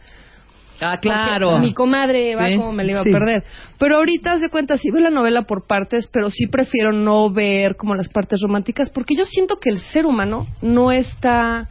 Ah, 0.82 0.98
claro. 1.00 1.60
Mi 1.60 1.74
comadre 1.74 2.32
Eva, 2.32 2.48
Sí. 2.48 2.58
me 2.58 2.84
la 2.84 2.92
iba 2.92 3.04
Sí. 3.04 3.10
a 3.10 3.12
perder. 3.14 3.44
Pero 3.78 3.98
ahorita, 3.98 4.38
de 4.38 4.50
cuenta, 4.50 4.78
sí 4.78 4.90
veo 4.92 5.02
la 5.02 5.10
novela 5.12 5.44
por 5.44 5.68
partes, 5.68 6.08
pero 6.12 6.30
sí 6.32 6.48
prefiero 6.48 6.92
no 6.92 7.30
ver 7.32 7.76
como 7.76 7.94
las 7.96 8.10
partes 8.10 8.42
románticas, 8.42 8.90
porque 8.90 9.16
yo 9.16 9.26
siento 9.26 9.58
que 9.58 9.70
el 9.70 9.80
ser 9.80 10.06
humano 10.08 10.48
no 10.62 10.92
está, 10.92 11.68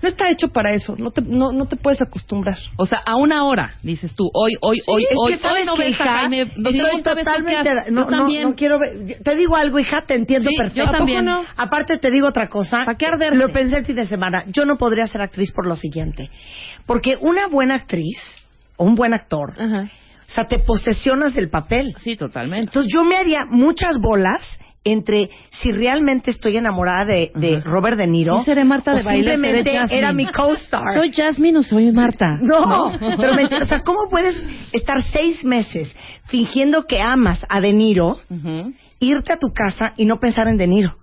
no 0.00 0.08
está 0.08 0.30
hecho 0.30 0.48
para 0.48 0.72
eso. 0.72 0.94
No 0.96 1.10
te, 1.10 1.22
no, 1.22 1.52
no 1.52 1.66
te 1.66 1.76
puedes 1.76 2.00
acostumbrar. 2.02 2.58
O 2.76 2.86
sea, 2.86 2.98
a 3.04 3.16
una 3.16 3.44
hora, 3.44 3.74
dices 3.82 4.14
tú. 4.14 4.24
Hoy, 4.32 4.52
hoy, 4.60 4.80
hoy, 4.86 5.02
es 5.04 5.16
hoy, 5.16 5.32
que 5.32 5.38
sabes 5.38 5.60
hoy 5.60 5.66
no 5.66 5.74
que, 5.74 5.82
ves 5.84 6.00
a 6.00 6.04
hija, 6.04 6.12
Jaime. 6.18 6.46
No 6.56 6.70
estoy 6.70 7.02
totalmente, 7.02 7.90
no, 7.90 8.10
no, 8.10 8.28
no 8.28 8.54
quiero 8.54 8.78
ver, 8.78 9.18
te 9.22 9.36
digo 9.36 9.56
algo, 9.56 9.78
hija, 9.78 10.02
te 10.06 10.14
entiendo 10.14 10.48
Sí, 10.50 10.56
perfecto. 10.56 10.84
yo 10.84 10.90
también. 10.90 11.28
¿A 11.28 11.36
poco 11.36 11.42
no? 11.48 11.62
Aparte 11.62 11.98
te 11.98 12.10
digo 12.10 12.28
otra 12.28 12.48
cosa. 12.48 12.78
¿Pa' 12.86 12.94
qué 12.96 13.06
arderse? 13.06 13.36
Lo 13.38 13.48
pensé 13.50 13.76
el 13.78 13.86
fin 13.86 13.96
de 13.96 14.06
semana. 14.06 14.44
Yo 14.48 14.64
no 14.66 14.76
podría 14.76 15.06
ser 15.06 15.20
actriz 15.22 15.50
por 15.52 15.66
lo 15.66 15.74
siguiente. 15.76 16.30
Porque 16.86 17.16
una 17.20 17.46
buena 17.46 17.76
actriz 17.76 18.16
o 18.82 18.84
un 18.84 18.94
buen 18.94 19.14
actor, 19.14 19.54
Ajá. 19.58 19.88
o 20.26 20.30
sea, 20.30 20.44
te 20.48 20.58
posesionas 20.58 21.34
del 21.34 21.48
papel. 21.48 21.94
Sí, 21.98 22.16
totalmente. 22.16 22.66
Entonces 22.66 22.92
yo 22.92 23.04
me 23.04 23.16
haría 23.16 23.40
muchas 23.48 23.98
bolas 23.98 24.40
entre 24.84 25.30
si 25.60 25.70
realmente 25.70 26.32
estoy 26.32 26.56
enamorada 26.56 27.04
de, 27.04 27.30
de 27.36 27.60
Robert 27.60 27.96
De 27.96 28.08
Niro 28.08 28.40
Sí, 28.40 28.46
seré 28.46 28.64
Marta 28.64 28.92
o 28.92 28.96
de 28.96 29.02
baile, 29.04 29.30
simplemente 29.30 29.70
seré 29.70 29.78
Jasmine. 29.78 29.98
era 29.98 30.12
mi 30.12 30.26
co-star. 30.26 30.94
¿Soy 30.94 31.12
Jasmine 31.12 31.58
o 31.58 31.62
soy 31.62 31.92
Marta? 31.92 32.36
No, 32.42 32.90
pero 33.00 33.34
me 33.34 33.42
entiendes, 33.42 33.68
o 33.68 33.70
sea, 33.70 33.78
¿cómo 33.86 34.08
puedes 34.10 34.42
estar 34.72 35.00
seis 35.02 35.44
meses 35.44 35.94
fingiendo 36.26 36.84
que 36.86 37.00
amas 37.00 37.46
a 37.48 37.60
De 37.60 37.72
Niro, 37.72 38.18
irte 38.98 39.32
a 39.32 39.36
tu 39.36 39.52
casa 39.54 39.94
y 39.96 40.04
no 40.04 40.18
pensar 40.18 40.48
en 40.48 40.56
De 40.56 40.66
Niro? 40.66 40.96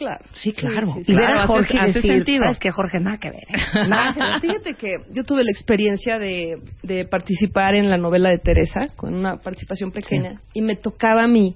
Claro. 0.00 0.24
Sí, 0.32 0.52
claro. 0.54 0.94
Y 0.96 1.12
ver 1.12 1.16
Claro, 1.26 1.40
a 1.40 1.46
Jorge 1.46 1.76
hace- 1.78 1.88
y 1.88 1.90
hace 1.90 1.92
decir, 1.98 2.12
sentido. 2.14 2.42
¿sabes 2.54 2.74
Jorge? 2.74 2.98
Nada 3.00 3.18
que 3.18 3.30
ver. 3.30 3.42
¿eh? 3.42 3.52
Nada 3.88 4.14
que 4.14 4.20
ver. 4.20 4.40
Fíjate 4.40 4.74
que 4.74 4.94
yo 5.12 5.24
tuve 5.24 5.44
la 5.44 5.50
experiencia 5.50 6.18
de, 6.18 6.56
de 6.82 7.04
participar 7.04 7.74
en 7.74 7.90
la 7.90 7.98
novela 7.98 8.30
de 8.30 8.38
Teresa, 8.38 8.86
con 8.96 9.12
una 9.14 9.36
participación 9.36 9.92
pequeña, 9.92 10.40
y 10.54 10.62
me 10.62 10.74
tocaba 10.76 11.24
a 11.24 11.28
mí 11.28 11.54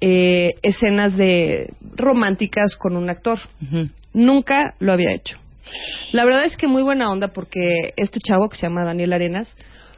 eh, 0.00 0.54
escenas 0.62 1.16
de 1.16 1.72
románticas 1.96 2.76
con 2.76 2.96
un 2.96 3.10
actor. 3.10 3.40
Nunca 4.14 4.74
lo 4.78 4.92
había 4.92 5.12
hecho. 5.12 5.38
La 6.12 6.24
verdad 6.24 6.44
es 6.44 6.56
que 6.56 6.68
muy 6.68 6.82
buena 6.84 7.10
onda 7.10 7.32
porque 7.32 7.94
este 7.96 8.20
chavo 8.20 8.48
que 8.48 8.56
se 8.56 8.62
llama 8.68 8.84
Daniel 8.84 9.12
Arenas, 9.12 9.56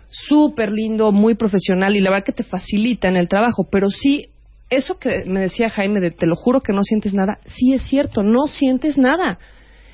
súper 0.09 0.73
lindo, 0.73 1.13
muy 1.13 1.35
profesional 1.35 1.97
y 1.97 2.01
la 2.01 2.09
verdad 2.11 2.25
que 2.25 2.33
te 2.33 2.45
facilita 2.45 3.09
en 3.09 3.17
el 3.17 3.29
trabajo, 3.29 3.69
pero 3.71 3.91
sí, 3.91 4.31
eso 4.71 4.99
que 4.99 5.25
me 5.27 5.41
decía 5.41 5.71
Jaime 5.71 6.01
de 6.01 6.11
te 6.11 6.27
lo 6.27 6.37
juro 6.37 6.61
que 6.61 6.73
no 6.73 6.83
sientes 6.83 7.15
nada, 7.15 7.39
sí 7.47 7.73
es 7.75 7.83
cierto, 7.83 8.23
no 8.23 8.47
sientes 8.47 8.99
nada. 8.99 9.39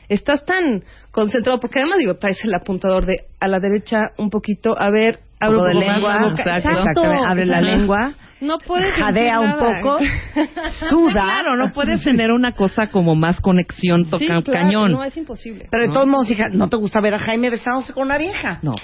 Estás 0.08 0.44
tan 0.44 0.82
concentrado, 1.12 1.60
porque 1.60 1.78
además 1.78 1.98
digo, 1.98 2.16
traes 2.16 2.44
el 2.44 2.54
apuntador 2.54 3.06
de 3.06 3.26
a 3.38 3.46
la 3.46 3.60
derecha 3.60 4.10
un 4.18 4.28
poquito, 4.30 4.76
a 4.76 4.90
ver, 4.90 5.20
un 5.40 5.64
de 5.66 5.74
lengua, 5.74 6.20
la 6.20 6.28
boca. 6.30 6.58
exacto. 6.58 7.04
Abre 7.04 7.46
la 7.46 7.60
lengua, 7.60 8.14
No 8.40 8.58
puedes 8.58 8.90
jadea 8.98 9.38
un 9.40 9.52
poco, 9.52 9.98
suda. 10.90 11.12
Claro, 11.12 11.56
no 11.56 11.72
puedes 11.72 12.00
tener 12.04 12.32
una 12.32 12.52
cosa 12.52 12.88
como 12.88 13.14
más 13.14 13.40
conexión, 13.40 14.06
toca 14.06 14.18
Sí, 14.18 14.26
claro, 14.26 14.42
cañón. 14.44 14.92
No, 14.92 15.04
es 15.04 15.16
imposible. 15.16 15.68
Pero 15.70 15.82
de 15.82 15.88
¿No? 15.88 15.94
todos 15.94 16.06
modos, 16.08 16.30
hija, 16.30 16.48
¿no 16.48 16.68
te 16.68 16.76
gusta 16.76 17.00
ver 17.00 17.14
a 17.14 17.18
Jaime 17.18 17.48
besándose 17.50 17.92
con 17.92 18.04
una 18.04 18.18
vieja? 18.18 18.58
No. 18.62 18.74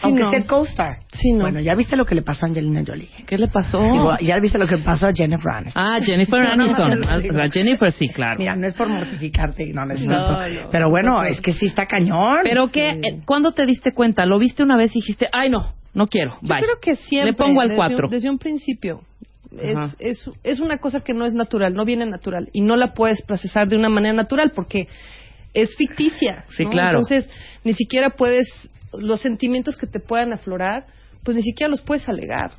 Sí, 0.00 0.06
Aunque 0.06 0.22
no. 0.22 0.30
sea 0.30 0.46
co-star. 0.46 1.00
Sí, 1.12 1.32
no. 1.32 1.42
Bueno, 1.42 1.60
ya 1.60 1.74
viste 1.74 1.94
lo 1.94 2.06
que 2.06 2.14
le 2.14 2.22
pasó 2.22 2.46
a 2.46 2.48
Angelina 2.48 2.82
Jolie. 2.86 3.08
¿Qué 3.26 3.36
le 3.36 3.48
pasó? 3.48 3.80
Digo, 3.82 4.14
ya 4.22 4.38
viste 4.40 4.56
lo 4.58 4.66
que 4.66 4.78
pasó 4.78 5.08
a 5.08 5.12
Jennifer 5.12 5.52
Aniston. 5.52 5.82
Ah, 5.82 6.00
Jennifer 6.02 6.40
Aniston. 6.46 7.00
La 7.36 7.50
Jennifer 7.50 7.92
sí, 7.92 8.08
claro. 8.08 8.38
Mira, 8.38 8.56
no 8.56 8.66
es 8.66 8.72
por 8.74 8.88
mortificarte, 8.88 9.66
no, 9.74 9.84
no 9.84 9.92
es. 9.92 10.00
Pero 10.72 10.88
bueno, 10.88 11.22
es 11.24 11.40
que 11.42 11.52
sí 11.52 11.66
está 11.66 11.84
cañón. 11.86 12.38
Pero 12.44 12.68
que, 12.68 12.88
eh, 12.88 13.20
¿cuándo 13.26 13.52
te 13.52 13.66
diste 13.66 13.92
cuenta? 13.92 14.24
¿Lo 14.24 14.38
viste 14.38 14.62
una 14.62 14.76
vez 14.76 14.90
y 14.96 15.00
dijiste, 15.00 15.28
ay 15.32 15.50
no, 15.50 15.74
no 15.92 16.06
quiero, 16.06 16.38
Yo 16.40 16.48
bye? 16.48 16.62
creo 16.62 16.80
que 16.80 16.96
siempre. 16.96 17.32
Le 17.32 17.36
pongo 17.36 17.60
al 17.60 17.68
desde 17.68 17.76
4. 17.76 18.06
un- 18.06 18.10
Desde 18.10 18.30
un 18.30 18.38
principio. 18.38 19.02
Es, 19.60 19.76
es, 19.98 20.30
es 20.44 20.60
una 20.60 20.78
cosa 20.78 21.00
que 21.00 21.12
no 21.12 21.26
es 21.26 21.34
natural, 21.34 21.74
no 21.74 21.84
viene 21.84 22.06
natural. 22.06 22.48
Y 22.52 22.60
no 22.62 22.76
la 22.76 22.94
puedes 22.94 23.20
procesar 23.22 23.68
de 23.68 23.76
una 23.76 23.88
manera 23.88 24.14
natural 24.14 24.52
porque 24.54 24.86
es 25.52 25.74
ficticia. 25.76 26.44
Sí, 26.56 26.64
¿no? 26.64 26.70
claro. 26.70 26.88
Entonces, 26.98 27.28
ni 27.64 27.74
siquiera 27.74 28.10
puedes. 28.10 28.46
Los 28.92 29.20
sentimientos 29.20 29.76
que 29.76 29.86
te 29.86 30.00
puedan 30.00 30.32
aflorar, 30.32 30.86
pues 31.24 31.36
ni 31.36 31.42
siquiera 31.42 31.70
los 31.70 31.80
puedes 31.80 32.08
alegar. 32.08 32.52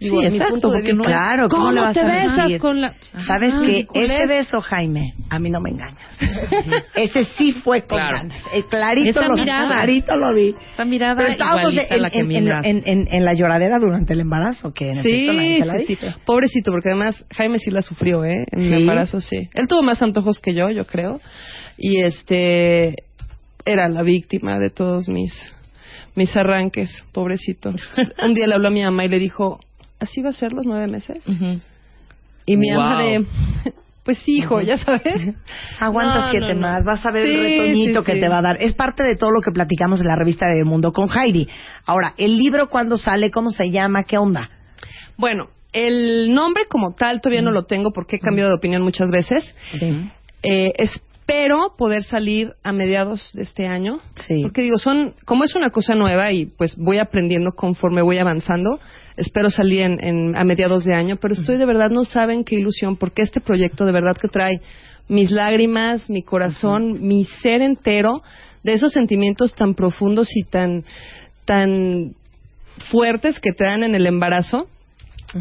Digo, 0.00 0.16
Sí, 0.16 0.22
mi 0.30 0.36
exacto, 0.38 0.52
punto 0.54 0.70
de 0.70 0.80
vista. 0.80 1.04
Claro, 1.04 1.48
¿cómo, 1.50 1.64
¿Cómo 1.66 1.72
le 1.74 1.80
vas 1.82 1.92
te 1.92 2.00
a 2.00 2.04
besas 2.06 2.36
decir? 2.44 2.58
con 2.58 2.80
la- 2.80 2.94
¿Sabes 3.26 3.52
Ah, 3.52 3.60
qué? 3.60 3.66
ridiculez. 3.66 4.10
Ese 4.10 4.26
beso, 4.26 4.60
Jaime, 4.62 5.12
a 5.28 5.38
mí 5.38 5.50
no 5.50 5.60
me 5.60 5.68
engañas. 5.70 6.00
Ese 6.94 7.24
sí 7.36 7.52
fue 7.52 7.80
con 7.82 7.98
Claro. 7.98 8.16
ganas. 8.16 8.42
Eh, 8.54 8.62
clarito, 8.66 9.20
Esa 9.20 9.28
lo, 9.28 9.34
mirada. 9.34 9.68
clarito 9.68 10.16
lo 10.16 10.32
vi. 10.34 10.54
Esa 10.72 10.86
mirada 10.86 11.16
Pero 11.16 11.28
estábamos 11.28 11.72
igualita 11.74 11.94
en, 11.94 12.00
a 12.00 12.02
la 12.02 12.10
que 12.10 12.18
en- 12.20 12.30
en- 12.32 12.48
en- 12.64 12.82
en- 12.86 13.08
en 13.12 13.24
la 13.26 13.34
lloradera 13.34 13.78
durante 13.78 14.14
el 14.14 14.20
embarazo, 14.20 14.72
que 14.72 14.86
en 14.90 14.98
efecto 15.00 15.32
Sí, 15.32 15.58
la 15.62 15.78
sí. 15.80 15.98
Pobrecito, 16.24 16.72
porque 16.72 16.88
además 16.88 17.22
Jaime 17.36 17.58
sí 17.58 17.70
la 17.70 17.82
sufrió, 17.82 18.24
¿eh? 18.24 18.46
En 18.52 18.60
el 18.62 18.72
embarazo, 18.80 19.20
sí. 19.20 19.50
Él 19.52 19.68
tuvo 19.68 19.82
más 19.82 20.00
antojos 20.00 20.40
que 20.40 20.54
yo, 20.54 20.70
yo 20.70 20.86
creo. 20.86 21.20
Y 21.76 22.00
este. 22.00 22.94
Era 23.66 23.86
la 23.90 24.02
víctima 24.02 24.58
de 24.58 24.70
todos 24.70 25.10
mis. 25.10 25.54
Mis 26.14 26.36
arranques, 26.36 27.04
pobrecito. 27.12 27.74
Un 28.22 28.34
día 28.34 28.46
le 28.46 28.54
habló 28.54 28.68
a 28.68 28.70
mi 28.70 28.82
mamá 28.82 29.04
y 29.04 29.08
le 29.08 29.18
dijo: 29.18 29.60
¿Así 29.98 30.22
va 30.22 30.30
a 30.30 30.32
ser 30.32 30.52
los 30.52 30.66
nueve 30.66 30.86
meses? 30.86 31.24
Y 32.46 32.56
mi 32.56 32.70
Wow. 32.72 32.78
mamá 32.80 33.02
de. 33.02 33.26
Pues 34.02 34.16
sí, 34.24 34.38
hijo, 34.38 34.62
ya 34.62 34.78
sabes. 34.78 35.34
Aguanta 35.78 36.20
No, 36.24 36.30
siete 36.30 36.54
no, 36.54 36.54
no. 36.54 36.60
más, 36.62 36.84
vas 36.86 37.04
a 37.04 37.12
ver 37.12 37.26
Sí, 37.26 37.34
el 37.34 37.40
retoñito 37.42 38.00
sí, 38.00 38.06
que 38.06 38.14
sí. 38.14 38.20
te 38.20 38.28
va 38.30 38.38
a 38.38 38.42
dar. 38.42 38.56
Es 38.60 38.72
parte 38.72 39.02
de 39.04 39.14
todo 39.14 39.30
lo 39.30 39.42
que 39.42 39.50
platicamos 39.52 40.00
en 40.00 40.06
la 40.06 40.16
revista 40.16 40.46
de 40.46 40.64
Mundo 40.64 40.90
con 40.92 41.10
Heidi. 41.10 41.46
Ahora, 41.84 42.14
¿el 42.16 42.38
libro 42.38 42.70
cuándo 42.70 42.96
sale? 42.96 43.30
¿Cómo 43.30 43.50
se 43.50 43.70
llama? 43.70 44.04
¿Qué 44.04 44.16
onda? 44.16 44.48
Bueno, 45.18 45.50
el 45.74 46.34
nombre 46.34 46.64
como 46.66 46.94
tal 46.94 47.20
todavía 47.20 47.42
no 47.42 47.50
lo 47.50 47.64
tengo 47.64 47.92
porque 47.92 48.16
he 48.16 48.20
cambiado 48.20 48.48
de 48.50 48.56
opinión 48.56 48.80
muchas 48.82 49.10
veces. 49.10 49.54
Sí. 49.72 50.10
Eh, 50.42 50.72
espero 51.30 51.74
poder 51.78 52.02
salir 52.02 52.54
a 52.64 52.72
mediados 52.72 53.30
de 53.34 53.42
este 53.42 53.66
año. 53.68 54.00
Sí. 54.26 54.42
Porque 54.42 54.62
digo, 54.62 54.78
son, 54.78 55.14
como 55.24 55.44
es 55.44 55.54
una 55.54 55.70
cosa 55.70 55.94
nueva 55.94 56.32
y 56.32 56.46
pues 56.46 56.76
voy 56.76 56.98
aprendiendo 56.98 57.52
conforme 57.52 58.02
voy 58.02 58.18
avanzando, 58.18 58.80
espero 59.16 59.48
salir 59.50 59.82
en, 59.82 60.02
en- 60.04 60.36
a 60.36 60.42
mediados 60.44 60.84
de 60.84 60.94
año, 60.94 61.16
pero 61.20 61.34
estoy 61.34 61.56
de 61.56 61.66
verdad, 61.66 61.90
no 61.90 62.04
saben 62.04 62.42
qué 62.44 62.56
ilusión, 62.56 62.96
porque 62.96 63.22
este 63.22 63.40
proyecto 63.40 63.84
de 63.84 63.92
verdad 63.92 64.16
que 64.16 64.28
trae 64.28 64.60
mis 65.08 65.30
lágrimas, 65.30 66.10
mi 66.10 66.22
corazón, 66.22 67.06
mi 67.06 67.24
ser 67.42 67.62
entero 67.62 68.22
de 68.64 68.74
esos 68.74 68.92
sentimientos 68.92 69.54
tan 69.54 69.74
profundos 69.74 70.28
y 70.36 70.42
tan, 70.42 70.84
tan 71.44 72.14
fuertes 72.90 73.38
que 73.40 73.52
te 73.52 73.64
dan 73.64 73.84
en 73.84 73.94
el 73.94 74.06
embarazo. 74.06 74.66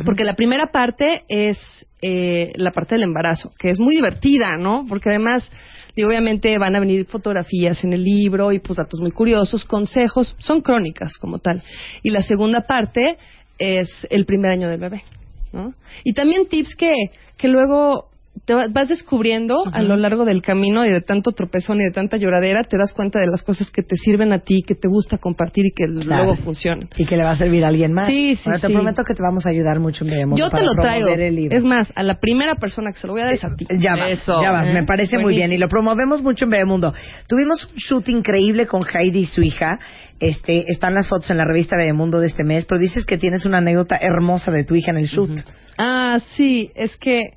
Porque 0.05 0.23
la 0.23 0.35
primera 0.35 0.67
parte 0.67 1.23
es 1.27 1.57
eh, 2.01 2.53
la 2.55 2.71
parte 2.71 2.95
del 2.95 3.03
embarazo, 3.03 3.51
que 3.57 3.71
es 3.71 3.79
muy 3.79 3.95
divertida, 3.95 4.57
¿no? 4.57 4.85
Porque 4.87 5.09
además, 5.09 5.49
digo, 5.95 6.09
obviamente 6.09 6.57
van 6.57 6.75
a 6.75 6.79
venir 6.79 7.05
fotografías 7.05 7.83
en 7.83 7.93
el 7.93 8.03
libro 8.03 8.51
y 8.51 8.59
pues 8.59 8.77
datos 8.77 9.01
muy 9.01 9.11
curiosos, 9.11 9.65
consejos, 9.65 10.35
son 10.39 10.61
crónicas 10.61 11.17
como 11.17 11.39
tal. 11.39 11.63
Y 12.03 12.11
la 12.11 12.21
segunda 12.23 12.61
parte 12.61 13.17
es 13.57 13.89
el 14.09 14.25
primer 14.25 14.51
año 14.51 14.69
del 14.69 14.79
bebé, 14.79 15.03
¿no? 15.51 15.73
Y 16.03 16.13
también 16.13 16.47
tips 16.47 16.75
que, 16.75 16.91
que 17.35 17.47
luego 17.47 18.08
te 18.49 18.55
va- 18.55 18.65
vas 18.67 18.87
descubriendo 18.89 19.63
a 19.71 19.83
lo 19.83 19.95
largo 19.95 20.25
del 20.25 20.41
camino 20.41 20.83
y 20.83 20.89
de 20.91 21.01
tanto 21.01 21.33
tropezón 21.33 21.79
y 21.81 21.83
de 21.83 21.91
tanta 21.91 22.17
lloradera, 22.17 22.63
te 22.63 22.79
das 22.79 22.93
cuenta 22.93 23.19
de 23.19 23.27
las 23.27 23.43
cosas 23.43 23.69
que 23.69 23.83
te 23.83 23.95
sirven 23.95 24.33
a 24.33 24.39
ti, 24.39 24.63
que 24.65 24.73
te 24.73 24.87
gusta 24.87 25.19
compartir 25.19 25.67
y 25.67 25.71
que 25.71 25.85
Claro. 25.85 26.23
luego 26.23 26.35
funcionan. 26.43 26.89
Y 26.97 27.05
que 27.05 27.15
le 27.15 27.23
va 27.23 27.31
a 27.31 27.35
servir 27.35 27.63
a 27.63 27.67
alguien 27.67 27.93
más. 27.93 28.07
Sí, 28.07 28.35
sí, 28.37 28.41
Bueno, 28.45 28.59
te 28.59 28.65
sí. 28.65 28.73
prometo 28.73 29.03
que 29.03 29.13
te 29.13 29.21
vamos 29.21 29.45
a 29.45 29.51
ayudar 29.51 29.79
mucho 29.79 30.03
en 30.03 30.09
Bebemundo 30.09 30.37
Yo 30.43 30.49
te 30.49 30.63
lo 30.63 30.73
traigo. 30.73 31.09
el 31.09 31.35
libro. 31.35 31.55
Es 31.55 31.63
más, 31.63 31.93
a 31.95 32.01
la 32.01 32.19
primera 32.19 32.55
persona 32.55 32.91
que 32.91 32.97
se 32.97 33.05
lo 33.05 33.13
voy 33.13 33.21
a 33.21 33.25
dar 33.25 33.33
es 33.35 33.43
a 33.45 33.49
ti. 33.55 33.67
Ya 33.77 33.91
vas, 33.95 34.09
Eso. 34.09 34.41
ya 34.41 34.51
vas, 34.51 34.69
¿Eh? 34.69 34.73
me 34.73 34.81
parece 34.83 35.19
muy 35.19 35.35
bien 35.35 35.53
y 35.53 35.59
lo 35.59 35.67
promovemos 35.67 36.23
mucho 36.23 36.45
en 36.45 36.49
Bebemundo. 36.49 36.91
Tuvimos 37.27 37.65
un 37.71 37.75
shoot 37.77 38.09
increíble 38.09 38.65
con 38.65 38.81
Heidi 38.83 39.19
y 39.19 39.25
su 39.27 39.43
hija. 39.43 39.77
Este, 40.19 40.65
están 40.69 40.95
las 40.95 41.07
fotos 41.07 41.29
en 41.29 41.37
la 41.37 41.45
revista 41.45 41.77
Bebemundo 41.77 42.19
de 42.19 42.25
este 42.25 42.43
mes, 42.43 42.65
pero 42.65 42.81
dices 42.81 43.05
que 43.05 43.19
tienes 43.19 43.45
una 43.45 43.59
anécdota 43.59 43.95
hermosa 44.01 44.49
de 44.51 44.63
tu 44.65 44.73
hija 44.73 44.89
en 44.89 44.97
el 44.97 45.05
shoot. 45.05 45.29
Ah, 45.77 46.19
sí, 46.35 46.71
es 46.73 46.97
que 46.97 47.33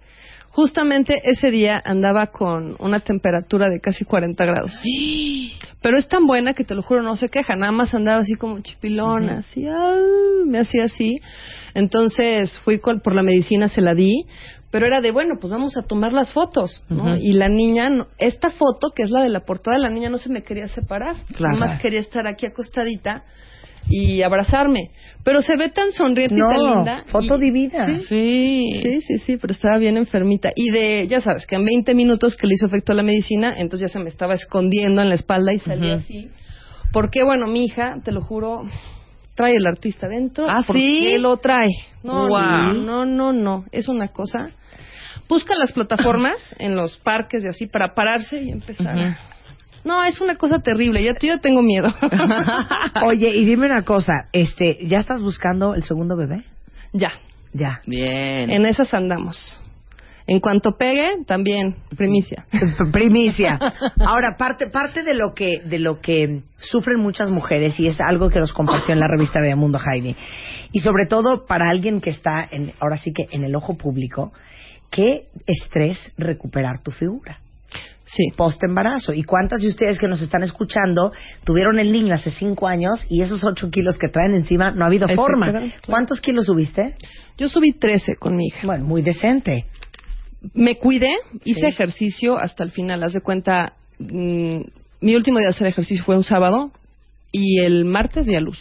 justamente 0.53 1.21
ese 1.25 1.51
día 1.51 1.83
andaba 1.85 2.29
con 2.29 2.77
una 2.79 3.01
temperatura 3.01 3.69
de 3.69 3.81
casi 3.81 4.05
40 4.05 4.45
grados. 4.45 4.73
Pero 5.81 5.97
es 5.99 6.07
tan 6.09 6.27
buena 6.27 6.55
que 6.55 6.63
te 6.65 6.75
lo 6.75 6.83
juro, 6.83 7.03
no 7.03 7.17
se 7.17 7.29
queja, 7.29 7.57
nada 7.57 7.73
más 7.73 7.93
andaba 7.95 8.21
así 8.23 8.35
como 8.35 8.61
chipilona, 8.61 9.39
así, 9.39 9.67
ah, 9.67 9.97
me 10.47 10.59
hacía 10.59 10.85
así. 10.85 11.19
Entonces 11.75 12.57
fui 12.61 12.79
con- 12.81 13.01
por 13.01 13.15
la 13.15 13.23
medicina, 13.23 13.69
se 13.69 13.81
la 13.81 13.95
di, 13.95 14.27
pero 14.71 14.87
era 14.87 15.01
de, 15.01 15.11
bueno, 15.11 15.35
pues 15.41 15.51
vamos 15.51 15.77
a 15.77 15.83
tomar 15.83 16.13
las 16.13 16.33
fotos, 16.33 16.85
¿no? 16.89 17.17
Y 17.17 17.33
la 17.33 17.49
niña, 17.49 18.07
esta 18.19 18.51
foto, 18.51 18.91
que 18.95 19.03
es 19.03 19.11
la 19.11 19.23
de 19.23 19.29
la 19.29 19.41
portada, 19.41 19.79
la 19.79 19.91
niña 19.91 20.09
no 20.11 20.19
se 20.19 20.29
me 20.29 20.43
quería 20.43 20.69
separar, 20.69 21.17
Claro. 21.35 21.59
nada 21.59 21.73
más 21.73 21.81
quería 21.81 22.01
estar 22.01 22.27
aquí 22.27 22.47
acostadita 22.47 23.25
y 23.89 24.23
abrazarme. 24.23 24.91
Pero 25.25 25.41
se 25.43 25.57
ve 25.57 25.69
tan 25.69 25.93
sonriente 25.93 26.35
y 26.35 26.39
tan 26.41 26.57
No, 26.57 26.75
linda. 26.77 27.05
foto 27.07 27.37
y- 27.37 27.41
divina. 27.41 27.99
Sí. 27.99 28.81
Sí, 28.83 29.01
sí, 29.03 29.19
sí, 29.19 29.37
pero 29.37 29.53
estaba 29.53 29.79
bien 29.79 29.97
enfermita. 29.97 30.53
Y 30.57 30.71
de, 30.71 31.07
ya 31.09 31.21
sabes, 31.21 31.47
que 31.47 31.55
en 31.57 31.65
20 31.65 31.95
minutos 31.95 32.37
que 32.37 32.47
le 32.47 32.55
hizo 32.55 32.67
efecto 32.67 32.93
la 32.95 33.03
medicina, 33.03 33.55
entonces 33.57 33.89
ya 33.89 33.93
se 33.93 33.99
me 34.03 34.09
estaba 34.09 34.35
escondiendo 34.35 35.01
en 35.03 35.09
la 35.09 35.15
espalda 35.15 35.53
y 35.53 35.61
salía 35.61 35.95
así. 35.95 36.29
Porque, 36.93 37.23
bueno, 37.23 37.47
mi 37.47 37.65
hija, 37.65 37.99
te 38.05 38.13
lo 38.13 38.21
juro, 38.23 38.69
trae 39.35 39.57
el 39.57 39.67
artista 39.67 40.09
dentro. 40.09 40.47
¿Ah, 40.49 40.63
¿Por 40.67 40.77
sí? 40.77 41.01
qué 41.05 41.19
lo 41.19 41.37
trae? 41.39 41.71
No, 42.03 42.29
Guau. 42.29 42.75
no, 42.75 43.05
no, 43.07 43.33
no, 43.33 43.65
es 43.73 43.89
una 43.89 44.09
cosa. 44.09 44.51
Busca 45.29 45.55
las 45.55 45.73
plataformas 45.73 46.55
en 46.59 46.75
los 46.77 46.99
parques 46.99 47.45
y 47.45 47.47
así 47.47 47.67
para 47.67 47.95
pararse 47.95 48.43
y 48.43 48.51
empezar. 48.51 49.17
No, 49.85 50.03
es 50.05 50.21
una 50.21 50.37
cosa 50.37 50.61
terrible. 50.61 51.03
Ya, 51.03 51.13
yo 51.13 51.29
ya 51.29 51.39
tengo 51.39 51.63
miedo. 51.63 51.93
Oye, 53.07 53.37
y 53.37 53.45
dime 53.45 53.67
una 53.67 53.83
cosa, 53.83 54.29
este, 54.33 54.79
¿ya 54.87 54.99
estás 54.99 55.23
buscando 55.23 55.75
el 55.75 55.83
segundo 55.83 56.17
bebé? 56.17 56.45
ya, 56.93 57.13
Ya. 57.53 57.81
Bien. 57.87 58.51
en 58.51 58.67
esas 58.67 58.93
andamos. 58.95 59.61
En 60.27 60.39
cuanto 60.41 60.77
pegue, 60.77 61.25
también, 61.27 61.77
primicia. 61.97 62.47
Primicia. 62.93 63.59
Ahora, 63.99 64.37
parte, 64.39 64.71
parte 64.71 65.03
de 65.03 65.15
lo 65.15 65.35
que, 65.35 65.61
de 65.65 65.79
lo 65.81 66.01
que 66.01 66.43
sufren 66.59 67.01
muchas 67.01 67.29
mujeres, 67.29 67.79
y 67.81 67.89
es 67.89 68.01
algo 68.01 68.31
que 68.31 68.39
nos 68.39 68.53
compartió 68.53 68.95
en 68.95 69.01
la 69.01 69.09
revista 69.09 69.41
Beamundo 69.41 69.81
Heidi, 69.85 70.15
y 70.71 70.79
sobre 70.79 71.07
todo 71.07 71.45
para 71.45 71.69
alguien 71.69 72.01
que 72.01 72.11
está 72.11 72.47
en, 72.51 72.73
ahora 72.79 72.97
sí 72.99 73.13
que 73.13 73.27
en 73.33 73.43
el 73.43 73.57
ojo 73.57 73.77
público, 73.77 74.33
qué 74.91 75.27
estrés 75.47 75.99
recuperar 76.17 76.83
tu 76.83 76.93
figura. 76.93 77.42
Sí. 78.05 78.25
Post 78.37 78.63
embarazo. 78.65 79.13
¿Y 79.13 79.23
cuántas 79.23 79.63
de 79.63 79.69
ustedes 79.69 79.99
que 79.99 80.09
nos 80.09 80.21
están 80.21 80.43
escuchando 80.43 81.13
tuvieron 81.45 81.79
el 81.79 81.93
niño 81.93 82.13
hace 82.15 82.31
cinco 82.31 82.67
años 82.69 83.07
y 83.09 83.23
esos 83.23 83.43
ocho 83.45 83.71
kilos 83.71 83.99
que 83.99 84.09
traen 84.09 84.35
encima 84.35 84.71
no 84.73 84.85
ha 84.85 84.89
habido 84.89 85.09
forma? 85.09 85.51
Claro. 85.51 85.67
¿Cuántos 85.87 86.21
kilos 86.21 86.47
subiste? 86.47 86.97
Yo 87.39 87.49
subí 87.49 87.73
13 87.73 88.17
con 88.17 88.37
mi 88.37 88.47
hija. 88.49 88.67
Bueno, 88.67 88.85
muy 88.85 89.03
decente. 89.03 89.67
Me 90.55 90.77
cuidé, 90.77 91.13
hice 91.45 91.61
Sí. 91.61 91.67
ejercicio 91.67 92.37
hasta 92.37 92.65
el 92.65 92.73
final. 92.73 93.03
Haz 93.03 93.13
de 93.13 93.21
cuenta, 93.21 93.75
mm, 93.99 94.61
mi 95.01 95.15
último 95.15 95.39
día 95.39 95.47
de 95.49 95.55
hacer 95.55 95.69
ejercicio 95.69 96.05
fue 96.05 96.17
un 96.17 96.25
sábado 96.25 96.73
y 97.31 97.61
el 97.61 97.85
martes 97.85 98.27
di 98.27 98.35
a 98.35 98.41
luz. 98.41 98.59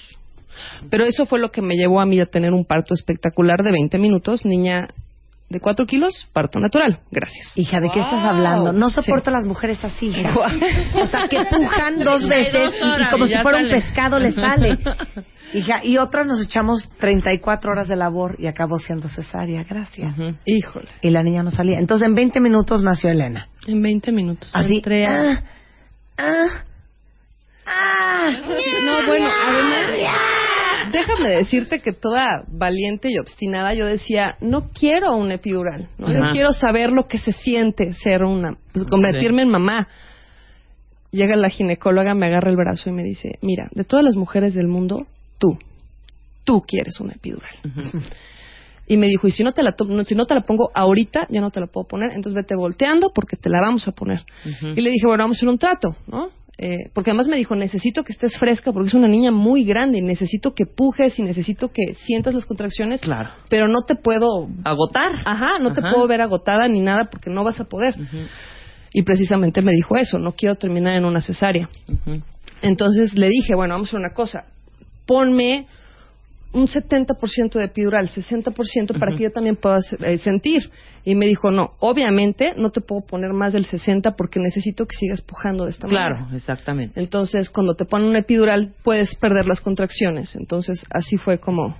Pero 0.89 1.03
eso 1.05 1.25
fue 1.25 1.39
lo 1.39 1.49
que 1.51 1.61
me 1.61 1.75
llevó 1.75 1.99
a 1.99 2.05
mí 2.05 2.19
a 2.19 2.25
tener 2.25 2.51
un 2.51 2.65
parto 2.65 2.93
espectacular 2.93 3.63
de 3.63 3.71
20 3.71 3.97
minutos. 3.97 4.45
Niña 4.45 4.89
de 5.51 5.59
4 5.59 5.85
kilos, 5.85 6.27
parto 6.33 6.59
natural. 6.59 6.99
Gracias. 7.11 7.57
Hija, 7.57 7.79
¿de 7.79 7.89
qué 7.93 7.99
estás 7.99 8.23
hablando? 8.23 8.71
No 8.73 8.89
soporto 8.89 9.29
a 9.29 9.33
las 9.33 9.45
mujeres 9.45 9.83
así, 9.83 10.07
hija. 10.07 10.33
O 10.95 11.05
sea, 11.07 11.27
que 11.27 11.43
pujan 11.45 11.99
dos 12.03 12.27
veces 12.27 12.71
y, 12.81 13.01
y 13.01 13.09
como 13.11 13.25
y 13.25 13.29
si 13.29 13.37
fuera 13.39 13.59
un 13.59 13.69
pescado 13.69 14.19
le 14.19 14.31
sale. 14.31 14.77
Hija, 15.53 15.83
y 15.83 15.97
otra 15.97 16.23
nos 16.23 16.41
echamos 16.45 16.87
34 16.97 17.71
horas 17.73 17.89
de 17.89 17.97
labor 17.97 18.37
y 18.39 18.47
acabó 18.47 18.79
siendo 18.79 19.09
cesárea, 19.09 19.65
gracias. 19.69 20.15
Híjole. 20.45 20.87
Y 21.01 21.09
la 21.09 21.23
niña 21.23 21.43
no 21.43 21.51
salía. 21.51 21.77
Entonces, 21.77 22.07
en 22.07 22.15
20 22.15 22.39
minutos 22.39 22.81
nació 22.81 23.09
Elena. 23.09 23.49
En 23.67 23.81
20 23.81 24.13
minutos. 24.13 24.49
Así. 24.55 24.77
Entré 24.77 25.05
a- 25.05 25.31
ah, 25.31 25.43
ah, 26.17 26.47
ah. 27.65 28.29
No, 28.85 29.07
bueno, 29.07 29.27
además, 29.45 29.89
déjame 30.91 31.29
decirte 31.29 31.79
que 31.81 31.93
toda 31.93 32.43
valiente 32.47 33.09
y 33.11 33.17
obstinada 33.17 33.73
yo 33.73 33.85
decía, 33.85 34.37
no 34.41 34.69
quiero 34.71 35.15
un 35.15 35.31
epidural, 35.31 35.89
¿no? 35.97 36.07
yo 36.07 36.19
quiero 36.31 36.53
saber 36.53 36.91
lo 36.91 37.07
que 37.07 37.17
se 37.17 37.31
siente 37.33 37.93
ser 37.93 38.23
una, 38.23 38.57
pues, 38.73 38.85
convertirme 38.85 39.41
en 39.43 39.49
mamá. 39.49 39.87
Llega 41.11 41.35
la 41.35 41.49
ginecóloga, 41.49 42.15
me 42.15 42.27
agarra 42.27 42.49
el 42.49 42.55
brazo 42.55 42.89
y 42.89 42.93
me 42.93 43.03
dice, 43.03 43.37
mira, 43.41 43.67
de 43.73 43.83
todas 43.83 44.05
las 44.05 44.15
mujeres 44.15 44.53
del 44.53 44.67
mundo, 44.69 45.07
tú, 45.37 45.57
tú 46.45 46.61
quieres 46.61 46.99
una 47.01 47.13
epidural. 47.13 47.53
Y 48.87 48.97
me 48.97 49.07
dijo, 49.07 49.27
y 49.27 49.31
si 49.31 49.43
no, 49.43 49.51
te 49.53 49.61
la 49.63 49.73
to- 49.73 49.85
no, 49.85 50.03
si 50.05 50.15
no 50.15 50.25
te 50.25 50.33
la 50.35 50.41
pongo 50.41 50.69
ahorita, 50.73 51.27
ya 51.29 51.39
no 51.41 51.49
te 51.51 51.59
la 51.59 51.67
puedo 51.67 51.85
poner, 51.87 52.11
entonces 52.13 52.33
vete 52.33 52.55
volteando 52.55 53.11
porque 53.13 53.37
te 53.37 53.49
la 53.49 53.59
vamos 53.61 53.87
a 53.87 53.91
poner. 53.91 54.23
Y 54.75 54.81
le 54.81 54.89
dije, 54.89 55.05
bueno, 55.05 55.23
vamos 55.23 55.37
a 55.37 55.39
hacer 55.39 55.49
un 55.49 55.57
trato, 55.57 55.95
¿no? 56.07 56.29
Eh, 56.63 56.91
porque 56.93 57.09
además 57.09 57.27
me 57.27 57.37
dijo, 57.37 57.55
necesito 57.55 58.03
que 58.03 58.13
estés 58.13 58.37
fresca 58.37 58.71
porque 58.71 58.89
es 58.89 58.93
una 58.93 59.07
niña 59.07 59.31
muy 59.31 59.63
grande 59.65 59.97
y 59.97 60.01
necesito 60.03 60.53
que 60.53 60.67
pujes 60.67 61.17
y 61.17 61.23
necesito 61.23 61.69
que 61.71 61.95
sientas 62.05 62.35
las 62.35 62.45
contracciones, 62.45 63.01
Claro. 63.01 63.31
pero 63.49 63.67
no 63.67 63.81
te 63.81 63.95
puedo 63.95 64.47
Agotar. 64.63 65.11
Ajá, 65.25 65.57
no 65.59 65.73
te 65.73 65.81
puedo 65.81 66.05
ver 66.07 66.21
agotada 66.21 66.67
ni 66.67 66.79
nada 66.79 67.05
porque 67.05 67.31
no 67.31 67.43
vas 67.43 67.59
a 67.59 67.65
poder. 67.65 67.95
Y 68.93 69.01
precisamente 69.01 69.63
me 69.63 69.71
dijo 69.71 69.97
eso, 69.97 70.19
no 70.19 70.33
quiero 70.33 70.53
terminar 70.55 70.95
en 70.97 71.05
una 71.05 71.21
cesárea. 71.21 71.67
Entonces 72.61 73.15
le 73.17 73.27
dije, 73.29 73.55
bueno, 73.55 73.73
vamos 73.73 73.87
a 73.87 73.89
hacer 73.89 73.99
una 73.99 74.13
cosa, 74.13 74.45
ponme 75.07 75.65
un 76.53 76.67
70% 76.67 77.53
de 77.53 77.65
epidural, 77.65 78.09
60% 78.09 78.99
para 78.99 79.15
que 79.15 79.23
yo 79.23 79.31
también 79.31 79.55
pueda 79.55 79.79
eh, 80.01 80.17
sentir. 80.17 80.69
Y 81.03 81.15
me 81.15 81.25
dijo, 81.25 81.49
no, 81.49 81.73
obviamente 81.79 82.53
no 82.57 82.71
te 82.71 82.81
puedo 82.81 83.01
poner 83.01 83.33
más 83.33 83.53
del 83.53 83.65
60 83.65 84.15
porque 84.15 84.39
necesito 84.39 84.85
que 84.85 84.95
sigas 84.95 85.21
pujando 85.21 85.65
de 85.65 85.71
esta 85.71 85.87
manera. 85.87 86.17
Claro, 86.17 86.35
exactamente. 86.35 86.99
Entonces, 86.99 87.49
cuando 87.49 87.75
te 87.75 87.85
ponen 87.85 88.07
un 88.07 88.15
epidural, 88.15 88.73
puedes 88.83 89.15
perder 89.15 89.47
las 89.47 89.61
contracciones. 89.61 90.35
Entonces, 90.35 90.85
así 90.91 91.17
fue 91.17 91.39
como... 91.39 91.75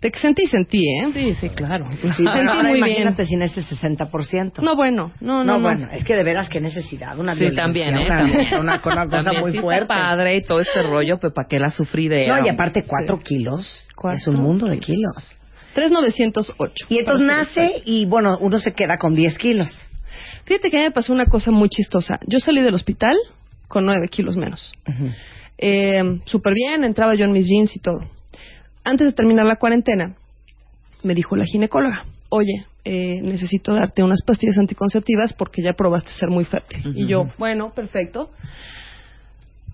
De 0.00 0.10
que 0.12 0.18
sentí, 0.20 0.46
sentí, 0.46 0.78
¿eh? 0.78 1.06
Sí, 1.12 1.34
sí, 1.40 1.48
claro. 1.48 1.86
Sí, 1.90 1.98
Sentí 2.16 2.26
ahora 2.26 2.62
muy 2.64 2.78
imagínate 2.78 3.24
bien. 3.24 3.28
sin 3.28 3.42
ese 3.42 3.62
60%. 3.62 4.60
No, 4.62 4.76
bueno, 4.76 5.12
no, 5.20 5.38
no, 5.42 5.44
no, 5.44 5.52
no. 5.58 5.60
bueno, 5.62 5.88
es 5.90 6.04
que 6.04 6.14
de 6.14 6.22
veras 6.22 6.48
qué 6.50 6.60
necesidad, 6.60 7.18
una 7.18 7.34
Sí, 7.34 7.50
también, 7.54 7.96
¿eh? 7.96 8.04
una, 8.06 8.18
También. 8.18 8.46
una- 8.60 8.60
una 8.60 8.80
cosa 8.82 9.06
También 9.24 9.40
muy 9.40 9.58
fuerte. 9.58 9.86
padre 9.86 10.36
y 10.36 10.42
todo 10.42 10.60
este 10.60 10.82
rollo, 10.82 11.18
pues 11.18 11.32
para 11.32 11.48
qué 11.48 11.58
la 11.58 11.70
sufridera. 11.70 12.38
No, 12.40 12.46
y 12.46 12.48
aparte 12.50 12.84
cuatro 12.86 13.20
kilos, 13.20 13.88
Cuatro 13.96 14.18
es 14.18 14.26
un 14.28 14.42
mundo 14.42 14.66
de 14.66 14.78
kilos. 14.78 15.36
3,908. 15.74 16.86
Y 16.88 16.98
entonces 16.98 17.26
nace 17.26 17.82
y 17.84 18.06
bueno, 18.06 18.38
uno 18.40 18.58
se 18.58 18.72
queda 18.72 18.98
con 18.98 19.14
10 19.14 19.36
kilos. 19.38 19.68
Fíjate 20.44 20.70
que 20.70 20.76
a 20.76 20.80
mí 20.80 20.86
me 20.86 20.90
pasó 20.92 21.12
una 21.12 21.26
cosa 21.26 21.50
muy 21.50 21.68
chistosa. 21.68 22.18
Yo 22.26 22.38
salí 22.40 22.62
del 22.62 22.74
hospital 22.74 23.16
con 23.68 23.84
9 23.84 24.08
kilos 24.08 24.36
menos. 24.36 24.72
Eh, 25.58 26.20
Súper 26.24 26.54
bien, 26.54 26.84
entraba 26.84 27.14
yo 27.14 27.24
en 27.24 27.32
mis 27.32 27.46
jeans 27.46 27.74
y 27.76 27.80
todo. 27.80 27.98
Antes 28.86 29.08
de 29.08 29.12
terminar 29.12 29.46
la 29.46 29.56
cuarentena, 29.56 30.14
me 31.02 31.12
dijo 31.12 31.34
la 31.34 31.44
ginecóloga, 31.44 32.04
oye, 32.28 32.66
eh, 32.84 33.20
necesito 33.20 33.74
darte 33.74 34.04
unas 34.04 34.22
pastillas 34.22 34.58
anticonceptivas 34.58 35.32
porque 35.32 35.60
ya 35.60 35.72
probaste 35.72 36.12
ser 36.12 36.30
muy 36.30 36.44
fértil. 36.44 36.96
Y 36.96 37.08
yo, 37.08 37.28
bueno, 37.36 37.72
perfecto. 37.74 38.30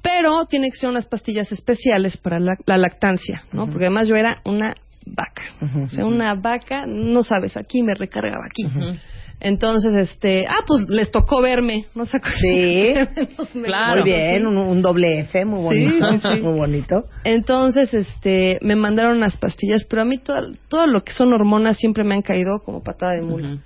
Pero 0.00 0.46
tiene 0.46 0.70
que 0.70 0.78
ser 0.78 0.88
unas 0.88 1.04
pastillas 1.04 1.52
especiales 1.52 2.16
para 2.16 2.40
la, 2.40 2.52
la 2.64 2.78
lactancia, 2.78 3.44
¿no? 3.52 3.66
Porque 3.66 3.84
además 3.84 4.08
yo 4.08 4.16
era 4.16 4.40
una 4.46 4.74
vaca. 5.04 5.42
O 5.84 5.90
sea, 5.90 6.06
una 6.06 6.34
vaca, 6.34 6.86
no 6.86 7.22
sabes, 7.22 7.58
aquí 7.58 7.82
me 7.82 7.94
recargaba 7.94 8.46
aquí. 8.46 8.64
Entonces, 9.44 9.92
este, 9.94 10.46
ah, 10.46 10.62
pues 10.66 10.88
les 10.88 11.10
tocó 11.10 11.42
verme, 11.42 11.86
¿no 11.96 12.06
se 12.06 12.16
acuerdan? 12.18 12.38
Sí. 12.40 12.94
Claro. 13.64 14.02
Muy 14.02 14.10
bien, 14.12 14.46
un, 14.46 14.56
un 14.56 14.82
doble 14.82 15.20
F, 15.22 15.44
muy 15.44 15.60
bonito, 15.62 16.12
Sí, 16.12 16.18
sí, 16.22 16.36
sí. 16.36 16.40
muy 16.42 16.58
bonito. 16.58 17.04
Entonces, 17.24 17.92
este, 17.92 18.58
me 18.62 18.76
mandaron 18.76 19.16
unas 19.16 19.36
pastillas, 19.38 19.84
pero 19.84 20.02
a 20.02 20.04
mí 20.04 20.18
todo, 20.18 20.52
todo 20.68 20.86
lo 20.86 21.02
que 21.02 21.12
son 21.12 21.32
hormonas 21.32 21.76
siempre 21.76 22.04
me 22.04 22.14
han 22.14 22.22
caído 22.22 22.60
como 22.60 22.82
patada 22.84 23.12
de 23.14 23.22
mula. 23.22 23.58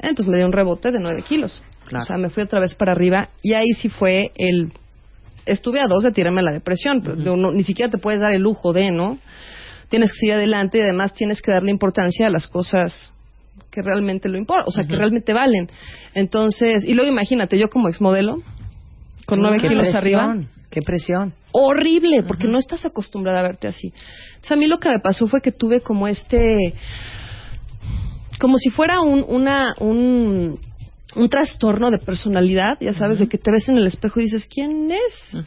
Entonces 0.00 0.26
me 0.28 0.36
dio 0.36 0.46
un 0.46 0.52
rebote 0.52 0.90
de 0.90 0.98
9 0.98 1.22
kilos. 1.22 1.62
Claro. 1.86 2.02
O 2.02 2.06
sea, 2.06 2.16
me 2.16 2.30
fui 2.30 2.42
otra 2.42 2.58
vez 2.58 2.74
para 2.74 2.92
arriba 2.92 3.28
y 3.42 3.52
ahí 3.54 3.68
sí 3.78 3.88
fue 3.88 4.32
el... 4.36 4.72
Estuve 5.46 5.80
a 5.80 5.86
dos 5.86 6.02
de 6.02 6.10
tirarme 6.12 6.42
la 6.42 6.52
depresión, 6.52 7.02
pero 7.02 7.14
de 7.16 7.30
uno- 7.30 7.52
ni 7.52 7.62
siquiera 7.64 7.90
te 7.90 7.98
puedes 7.98 8.20
dar 8.20 8.32
el 8.32 8.42
lujo 8.42 8.72
de, 8.72 8.90
¿no? 8.90 9.18
Tienes 9.88 10.12
que 10.12 10.18
seguir 10.18 10.34
adelante 10.34 10.78
y 10.78 10.80
además 10.82 11.14
tienes 11.14 11.40
que 11.40 11.50
darle 11.52 11.70
importancia 11.70 12.26
a 12.26 12.30
las 12.30 12.46
cosas 12.48 13.12
que 13.70 13.82
realmente 13.82 14.28
lo 14.28 14.36
importan, 14.38 14.66
o 14.68 14.70
sea, 14.72 14.84
que 14.84 14.96
realmente 14.96 15.32
valen. 15.32 15.70
Entonces, 16.14 16.84
y 16.84 16.94
luego 16.94 17.10
imagínate, 17.10 17.58
yo 17.58 17.70
como 17.70 17.88
exmodelo, 17.88 18.42
con 19.26 19.40
9 19.40 19.58
Qué 19.60 19.68
kilos 19.68 19.88
presión, 19.88 19.96
arriba, 19.96 20.36
Qué 20.70 20.80
presión. 20.82 21.34
horrible, 21.52 22.22
porque 22.24 22.48
no 22.48 22.58
estás 22.58 22.84
acostumbrada 22.84 23.40
a 23.40 23.42
verte 23.42 23.68
así. 23.68 23.92
Entonces, 24.28 24.52
a 24.52 24.56
mí 24.56 24.66
lo 24.66 24.78
que 24.80 24.88
me 24.88 24.98
pasó 24.98 25.26
fue 25.28 25.40
que 25.40 25.52
tuve 25.52 25.82
como 25.82 26.08
este, 26.08 26.74
como 28.40 28.58
si 28.58 28.70
fuera 28.70 29.00
un, 29.02 29.24
una, 29.28 29.74
un, 29.78 30.58
un 31.14 31.28
trastorno 31.28 31.90
de 31.90 31.98
personalidad, 31.98 32.78
ya 32.80 32.94
sabes, 32.94 33.18
de 33.18 33.28
que 33.28 33.38
te 33.38 33.50
ves 33.50 33.68
en 33.68 33.76
el 33.76 33.86
espejo 33.86 34.20
y 34.20 34.24
dices, 34.24 34.48
¿quién 34.52 34.90
es? 34.90 35.38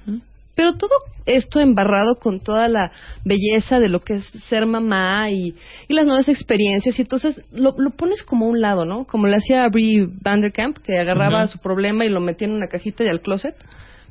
Pero 0.56 0.76
todo 0.76 0.92
esto 1.26 1.60
embarrado 1.60 2.16
con 2.16 2.40
toda 2.40 2.68
la 2.68 2.92
belleza 3.24 3.80
de 3.80 3.90
lo 3.90 4.02
que 4.02 4.16
es 4.16 4.26
ser 4.50 4.66
mamá 4.66 5.32
y, 5.32 5.56
y 5.88 5.94
las 5.94 6.06
nuevas 6.06 6.30
experiencias, 6.30 6.98
y 7.00 7.02
entonces 7.02 7.42
lo, 7.52 7.76
lo 7.78 7.92
pones 7.92 8.24
como 8.24 8.46
a 8.46 8.50
un 8.50 8.62
lado, 8.62 8.86
¿no? 8.86 9.06
Como 9.06 9.28
le 9.28 9.38
hacía 9.38 9.68
Brie 9.70 10.08
Vanderkamp, 10.22 10.78
que 10.80 11.00
agarraba 11.00 11.48
su 11.48 11.60
problema 11.60 12.06
y 12.06 12.10
lo 12.10 12.20
metía 12.20 12.48
en 12.48 12.54
una 12.54 12.68
cajita 12.68 13.04
y 13.04 13.08
al 13.08 13.22
closet. 13.22 13.56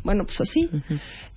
Bueno, 0.04 0.24
pues 0.24 0.40
así. 0.40 0.68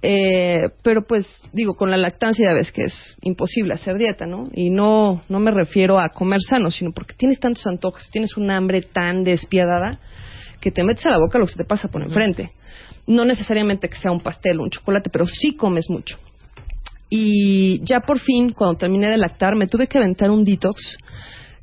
Eh, 0.02 0.70
pero 0.82 1.04
pues, 1.04 1.42
digo, 1.54 1.76
con 1.76 1.92
la 1.92 1.98
lactancia 1.98 2.50
ya 2.50 2.54
ves 2.56 2.72
que 2.72 2.86
es 2.86 3.16
imposible 3.22 3.76
hacer 3.76 3.98
dieta, 3.98 4.26
¿no? 4.26 4.50
Y 4.54 4.72
no, 4.72 5.24
no 5.30 5.40
me 5.40 5.52
refiero 5.52 6.00
a 6.00 6.10
comer 6.10 6.42
sano, 6.42 6.72
sino 6.72 6.92
porque 6.92 7.14
tienes 7.14 7.40
tantos 7.40 7.68
antojos, 7.68 8.10
tienes 8.12 8.38
un 8.38 8.50
hambre 8.50 8.82
tan 8.82 9.24
despiadada 9.24 10.00
que 10.62 10.72
te 10.72 10.84
metes 10.84 11.06
a 11.06 11.12
la 11.12 11.20
boca 11.20 11.38
lo 11.38 11.46
que 11.46 11.52
se 11.52 11.60
te 11.60 11.66
pasa 11.66 11.90
por 11.90 12.02
enfrente. 12.02 12.54
No 13.08 13.24
necesariamente 13.26 13.88
que 13.90 13.98
sea 13.98 14.12
un 14.12 14.20
pastel 14.22 14.60
o 14.60 14.64
un 14.64 14.70
chocolate, 14.70 15.10
pero 15.10 15.28
sí 15.28 15.56
comes 15.56 15.90
mucho. 15.90 16.18
Y 17.10 17.84
ya 17.86 18.00
por 18.00 18.20
fin, 18.20 18.52
cuando 18.52 18.78
terminé 18.78 19.08
de 19.08 19.18
lactar, 19.18 19.56
me 19.56 19.68
tuve 19.68 19.88
que 19.88 19.98
aventar 20.00 20.32
un 20.32 20.44
detox, 20.44 20.98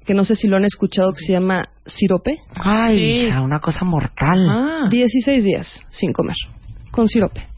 que 0.04 0.14
no 0.14 0.24
sé 0.24 0.34
si 0.36 0.46
lo 0.48 0.56
han 0.56 0.64
escuchado, 0.64 1.12
que 1.12 1.20
se 1.24 1.32
llama 1.32 1.68
sirope. 1.86 2.38
Ay, 2.54 3.26
Sí. 3.26 3.32
una 3.36 3.58
cosa 3.60 3.84
mortal. 3.84 4.46
Ah. 4.48 4.86
16 4.90 5.44
días 5.44 5.84
sin 5.90 6.12
comer, 6.12 6.36
con 6.90 7.08
sirope. 7.08 7.48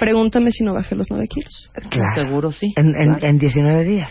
Pregúntame 0.00 0.52
si 0.52 0.64
no 0.64 0.72
bajé 0.74 0.94
los 0.94 1.06
9 1.10 1.26
kilos. 1.28 1.70
Claro. 1.90 2.14
Seguro 2.14 2.52
sí. 2.52 2.72
En, 2.76 2.94
en, 2.94 3.24
en 3.24 3.38
19 3.38 3.84
días. 3.84 4.10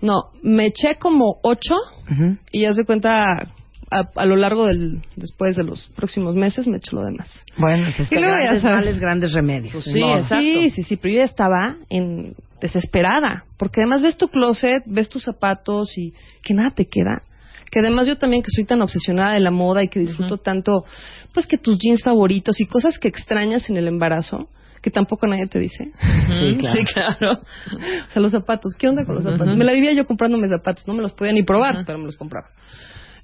No, 0.00 0.30
me 0.42 0.66
eché 0.66 0.96
como 0.98 1.36
8 1.42 1.74
Ujú. 2.10 2.36
y 2.50 2.62
ya 2.62 2.72
se 2.74 2.84
cuenta 2.84 3.48
a, 3.90 4.08
a 4.14 4.26
lo 4.26 4.36
largo 4.36 4.66
del 4.66 5.02
después 5.16 5.56
de 5.56 5.64
los 5.64 5.88
próximos 5.96 6.34
meses 6.34 6.66
me 6.66 6.78
echo 6.78 6.96
lo 6.96 7.04
demás. 7.04 7.44
Bueno, 7.56 7.86
es 7.86 7.98
Y 8.10 8.14
luego 8.14 8.36
ya 8.36 8.44
grandes 8.44 8.64
males, 8.64 9.00
grandes 9.00 9.32
remedios. 9.32 9.72
Pues 9.72 9.84
sí, 9.84 10.00
exacto. 10.02 10.36
Sí, 10.38 10.70
sí, 10.70 10.82
sí, 10.82 10.96
pero 10.96 11.14
yo 11.14 11.20
ya 11.20 11.24
estaba 11.24 11.76
en 11.88 12.34
desesperada, 12.60 13.44
porque 13.58 13.80
además 13.80 14.02
ves 14.02 14.16
tu 14.16 14.28
closet, 14.28 14.82
ves 14.86 15.08
tus 15.08 15.24
zapatos 15.24 15.98
y 15.98 16.14
que 16.42 16.54
nada 16.54 16.70
te 16.70 16.86
queda. 16.86 17.22
Que 17.70 17.80
además 17.80 18.06
yo 18.06 18.16
también 18.16 18.42
que 18.42 18.50
soy 18.50 18.64
tan 18.64 18.80
obsesionada 18.82 19.32
de 19.32 19.40
la 19.40 19.50
moda 19.50 19.82
y 19.82 19.88
que 19.88 19.98
disfruto 19.98 20.38
tanto, 20.38 20.84
pues 21.32 21.46
que 21.46 21.58
tus 21.58 21.76
jeans 21.78 22.02
favoritos 22.02 22.60
y 22.60 22.66
cosas 22.66 22.98
que 22.98 23.08
extrañas 23.08 23.68
en 23.68 23.76
el 23.76 23.88
embarazo, 23.88 24.48
que 24.80 24.90
tampoco 24.90 25.26
nadie 25.26 25.46
te 25.46 25.58
dice. 25.58 25.90
Sí, 26.34 26.56
claro. 26.56 26.76
Sí, 26.78 26.84
claro. 26.84 27.32
O 27.32 28.10
sea, 28.10 28.22
los 28.22 28.32
zapatos, 28.32 28.74
¿qué 28.76 28.88
onda 28.88 29.04
con 29.04 29.14
los 29.16 29.24
zapatos? 29.24 29.56
Me 29.56 29.64
la 29.64 29.72
vivía 29.72 29.92
yo 29.92 30.06
comprando 30.06 30.38
mis 30.38 30.50
zapatos, 30.50 30.86
no 30.86 30.94
me 30.94 31.02
los 31.02 31.12
podía 31.12 31.32
ni 31.32 31.42
probar, 31.42 31.84
pero 31.86 31.98
me 31.98 32.06
los 32.06 32.16
compraba. 32.16 32.48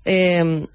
Eh, 0.04 0.66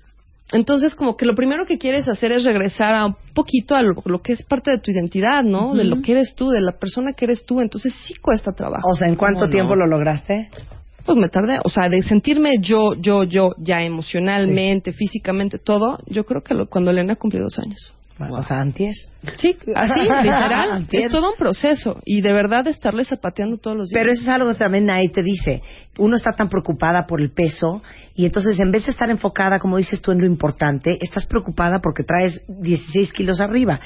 entonces, 0.52 0.94
como 0.94 1.18
que 1.18 1.26
lo 1.26 1.34
primero 1.34 1.66
que 1.66 1.78
quieres 1.80 2.08
hacer 2.08 2.32
es 2.32 2.44
regresar 2.44 2.94
a 2.94 3.06
un 3.08 3.16
poquito 3.34 3.76
a 3.76 3.82
lo, 3.82 3.96
lo 4.06 4.22
que 4.22 4.34
es 4.34 4.44
parte 4.44 4.70
de 4.72 4.78
tu 4.78 4.92
identidad, 4.92 5.44
¿no? 5.44 5.74
De 5.74 5.84
lo 5.84 6.02
que 6.04 6.12
eres 6.12 6.36
tú, 6.36 6.50
de 6.50 6.62
la 6.62 6.74
persona 6.74 7.14
que 7.14 7.26
eres 7.26 7.46
tú. 7.46 7.62
Entonces, 7.62 7.94
sí 8.06 8.14
cuesta 8.16 8.52
trabajo. 8.52 8.88
O 8.90 8.96
sea, 8.96 9.08
¿en 9.08 9.16
cuánto 9.16 9.50
tiempo 9.50 9.76
lo 9.76 9.88
lograste? 9.88 10.50
Pues 11.04 11.18
me 11.18 11.30
tardé, 11.30 11.60
o 11.64 11.70
sea, 11.70 11.90
de 11.90 12.02
sentirme 12.04 12.54
yo, 12.62 12.94
yo, 12.96 13.24
yo, 13.24 13.54
ya 13.58 13.84
emocionalmente, 13.84 14.92
físicamente, 14.94 15.60
todo, 15.60 16.00
yo 16.08 16.26
creo 16.26 16.42
que 16.42 16.54
lo- 16.56 16.68
cuando 16.68 16.92
Elena 16.92 17.16
cumplió 17.16 17.44
dos 17.44 17.60
años. 17.60 17.94
Bueno, 18.18 18.36
O 18.36 18.44
sea. 18.44 18.66
Sí, 19.38 19.58
así, 19.76 20.00
literal. 20.02 20.72
Antier. 20.72 21.04
es 21.08 21.12
todo 21.12 21.32
un 21.32 21.38
proceso. 21.38 22.00
Y 22.06 22.22
de 22.22 22.32
verdad 22.34 22.66
estarle 22.68 23.04
zapateando 23.04 23.58
todos 23.58 23.76
los 23.76 23.90
días. 23.90 24.00
Pero 24.02 24.12
eso 24.14 24.22
es 24.22 24.28
algo 24.30 24.50
que 24.54 24.56
también 24.60 24.86
nadie 24.86 25.10
te 25.10 25.22
dice. 25.24 25.62
Uno 25.98 26.16
está 26.16 26.32
tan 26.34 26.48
preocupada 26.50 27.06
por 27.08 27.22
el 27.22 27.32
peso 27.32 27.82
y 28.16 28.26
entonces 28.26 28.60
en 28.60 28.72
vez 28.72 28.86
de 28.86 28.92
estar 28.92 29.10
enfocada, 29.10 29.60
como 29.60 29.78
dices 29.78 30.02
tú, 30.02 30.12
en 30.12 30.20
lo 30.20 30.26
importante, 30.28 30.98
estás 31.02 31.26
preocupada 31.26 31.80
porque 31.82 32.04
traes 32.04 32.42
16 32.48 33.12
kilos 33.14 33.40
arriba. 33.42 33.80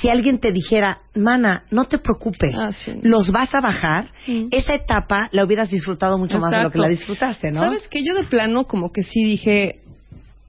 Si 0.00 0.08
alguien 0.08 0.38
te 0.38 0.52
dijera, 0.52 0.98
mana, 1.14 1.64
no 1.70 1.84
te 1.86 1.98
preocupes, 1.98 2.54
Ah, 2.58 2.72
sí. 2.72 2.92
los 3.02 3.30
vas 3.30 3.54
a 3.54 3.60
bajar, 3.60 4.06
Mm. 4.26 4.48
esa 4.50 4.74
etapa 4.74 5.28
la 5.32 5.44
hubieras 5.44 5.70
disfrutado 5.70 6.18
mucho 6.18 6.38
más 6.38 6.50
de 6.50 6.62
lo 6.62 6.70
que 6.70 6.78
la 6.78 6.88
disfrutaste, 6.88 7.50
¿no? 7.50 7.62
¿Sabes 7.62 7.86
que 7.88 8.02
Yo 8.04 8.14
de 8.14 8.24
plano 8.24 8.64
como 8.64 8.90
que 8.92 9.02
sí 9.02 9.22
dije, 9.24 9.80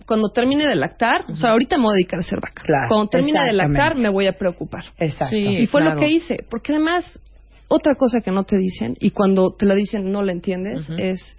cuando 0.05 0.29
termine 0.29 0.67
de 0.67 0.75
lactar, 0.75 1.25
o 1.29 1.35
sea, 1.35 1.51
ahorita 1.51 1.77
me 1.77 1.83
voy 1.83 1.93
a 1.93 1.95
dedicar 1.95 2.19
a 2.19 2.23
ser 2.23 2.39
vaca. 2.41 2.63
Claro, 2.63 2.87
cuando 2.87 3.07
termine 3.07 3.43
de 3.43 3.53
lactar 3.53 3.95
me 3.95 4.09
voy 4.09 4.27
a 4.27 4.33
preocupar. 4.33 4.85
Exacto. 4.97 5.35
Sí. 5.35 5.45
y 5.45 5.67
fue 5.67 5.81
claro. 5.81 5.95
lo 5.95 6.01
que 6.01 6.09
hice, 6.09 6.45
porque 6.49 6.71
además 6.73 7.19
otra 7.67 7.95
cosa 7.95 8.21
que 8.21 8.31
no 8.31 8.43
te 8.43 8.57
dicen 8.57 8.95
y 8.99 9.11
cuando 9.11 9.51
te 9.51 9.65
la 9.65 9.75
dicen 9.75 10.11
no 10.11 10.21
la 10.21 10.31
entiendes 10.31 10.87
es 10.97 11.35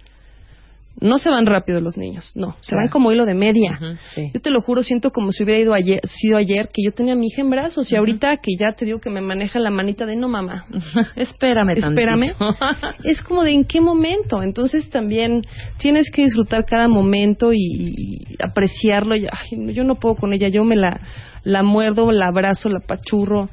no 1.01 1.17
se 1.17 1.29
van 1.29 1.45
rápido 1.45 1.81
los 1.81 1.97
niños, 1.97 2.31
no, 2.35 2.55
se 2.61 2.69
Claro. 2.69 2.83
van 2.83 2.89
como 2.89 3.11
hilo 3.11 3.25
de 3.25 3.35
media. 3.35 3.77
Sí. 4.13 4.31
Yo 4.33 4.39
te 4.41 4.49
lo 4.49 4.61
juro, 4.61 4.81
siento 4.83 5.11
como 5.11 5.31
si 5.31 5.43
hubiera 5.43 5.59
ido 5.61 5.73
ayer, 5.73 5.99
sido 6.07 6.37
ayer 6.37 6.69
que 6.73 6.81
yo 6.83 6.91
tenía 6.93 7.13
a 7.13 7.15
mi 7.15 7.27
hija 7.27 7.41
en 7.41 7.49
brazos 7.49 7.91
y 7.91 7.95
ahorita 7.95 8.37
que 8.37 8.55
ya 8.57 8.71
te 8.73 8.85
digo 8.85 8.99
que 8.99 9.09
me 9.09 9.21
maneja 9.21 9.59
la 9.59 9.71
manita 9.71 10.05
de 10.05 10.15
no 10.15 10.29
mamá. 10.29 10.65
Espérame 11.15 11.71
Espérame. 11.77 12.33
es 13.03 13.21
como 13.23 13.43
de 13.43 13.51
en 13.51 13.65
qué 13.65 13.81
momento. 13.81 14.41
Entonces 14.41 14.89
también 14.89 15.45
tienes 15.77 16.09
que 16.11 16.23
disfrutar 16.23 16.65
cada 16.65 16.87
momento 16.87 17.51
y, 17.53 17.57
y 17.59 18.35
apreciarlo. 18.43 19.15
Y, 19.15 19.25
ay, 19.25 19.73
yo 19.73 19.83
no 19.83 19.95
puedo 19.95 20.15
con 20.15 20.33
ella. 20.33 20.47
Yo 20.47 20.63
me 20.63 20.75
la, 20.75 20.99
la 21.43 21.63
muerdo, 21.63 22.11
la 22.11 22.27
abrazo, 22.27 22.69
la 22.69 22.79
pachurro. 22.79 23.49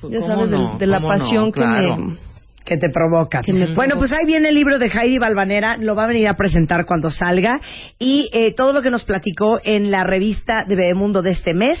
Pues, 0.00 0.12
Ya 0.12 0.20
¿cómo 0.20 0.32
sabes, 0.46 0.50
no? 0.50 0.78
de, 0.78 0.86
la 0.86 1.00
pasión 1.00 1.52
que 1.52 1.60
me... 1.60 2.18
que 2.64 2.76
te 2.76 2.88
provoca. 2.90 3.42
Que 3.42 3.52
bueno, 3.74 3.96
pues 3.98 4.12
ahí 4.12 4.26
viene 4.26 4.48
el 4.48 4.54
libro 4.54 4.78
de 4.78 4.86
Heidi 4.86 5.18
Balvanera, 5.18 5.76
lo 5.76 5.94
va 5.94 6.04
a 6.04 6.08
venir 6.08 6.28
a 6.28 6.34
presentar 6.34 6.86
cuando 6.86 7.10
salga 7.10 7.60
y 7.98 8.30
eh, 8.32 8.54
todo 8.54 8.72
lo 8.72 8.82
que 8.82 8.90
nos 8.90 9.04
platicó 9.04 9.58
en 9.64 9.90
la 9.90 10.04
revista 10.04 10.64
de 10.66 10.76
Bebemundo 10.76 11.22
de 11.22 11.30
este 11.30 11.54
mes 11.54 11.78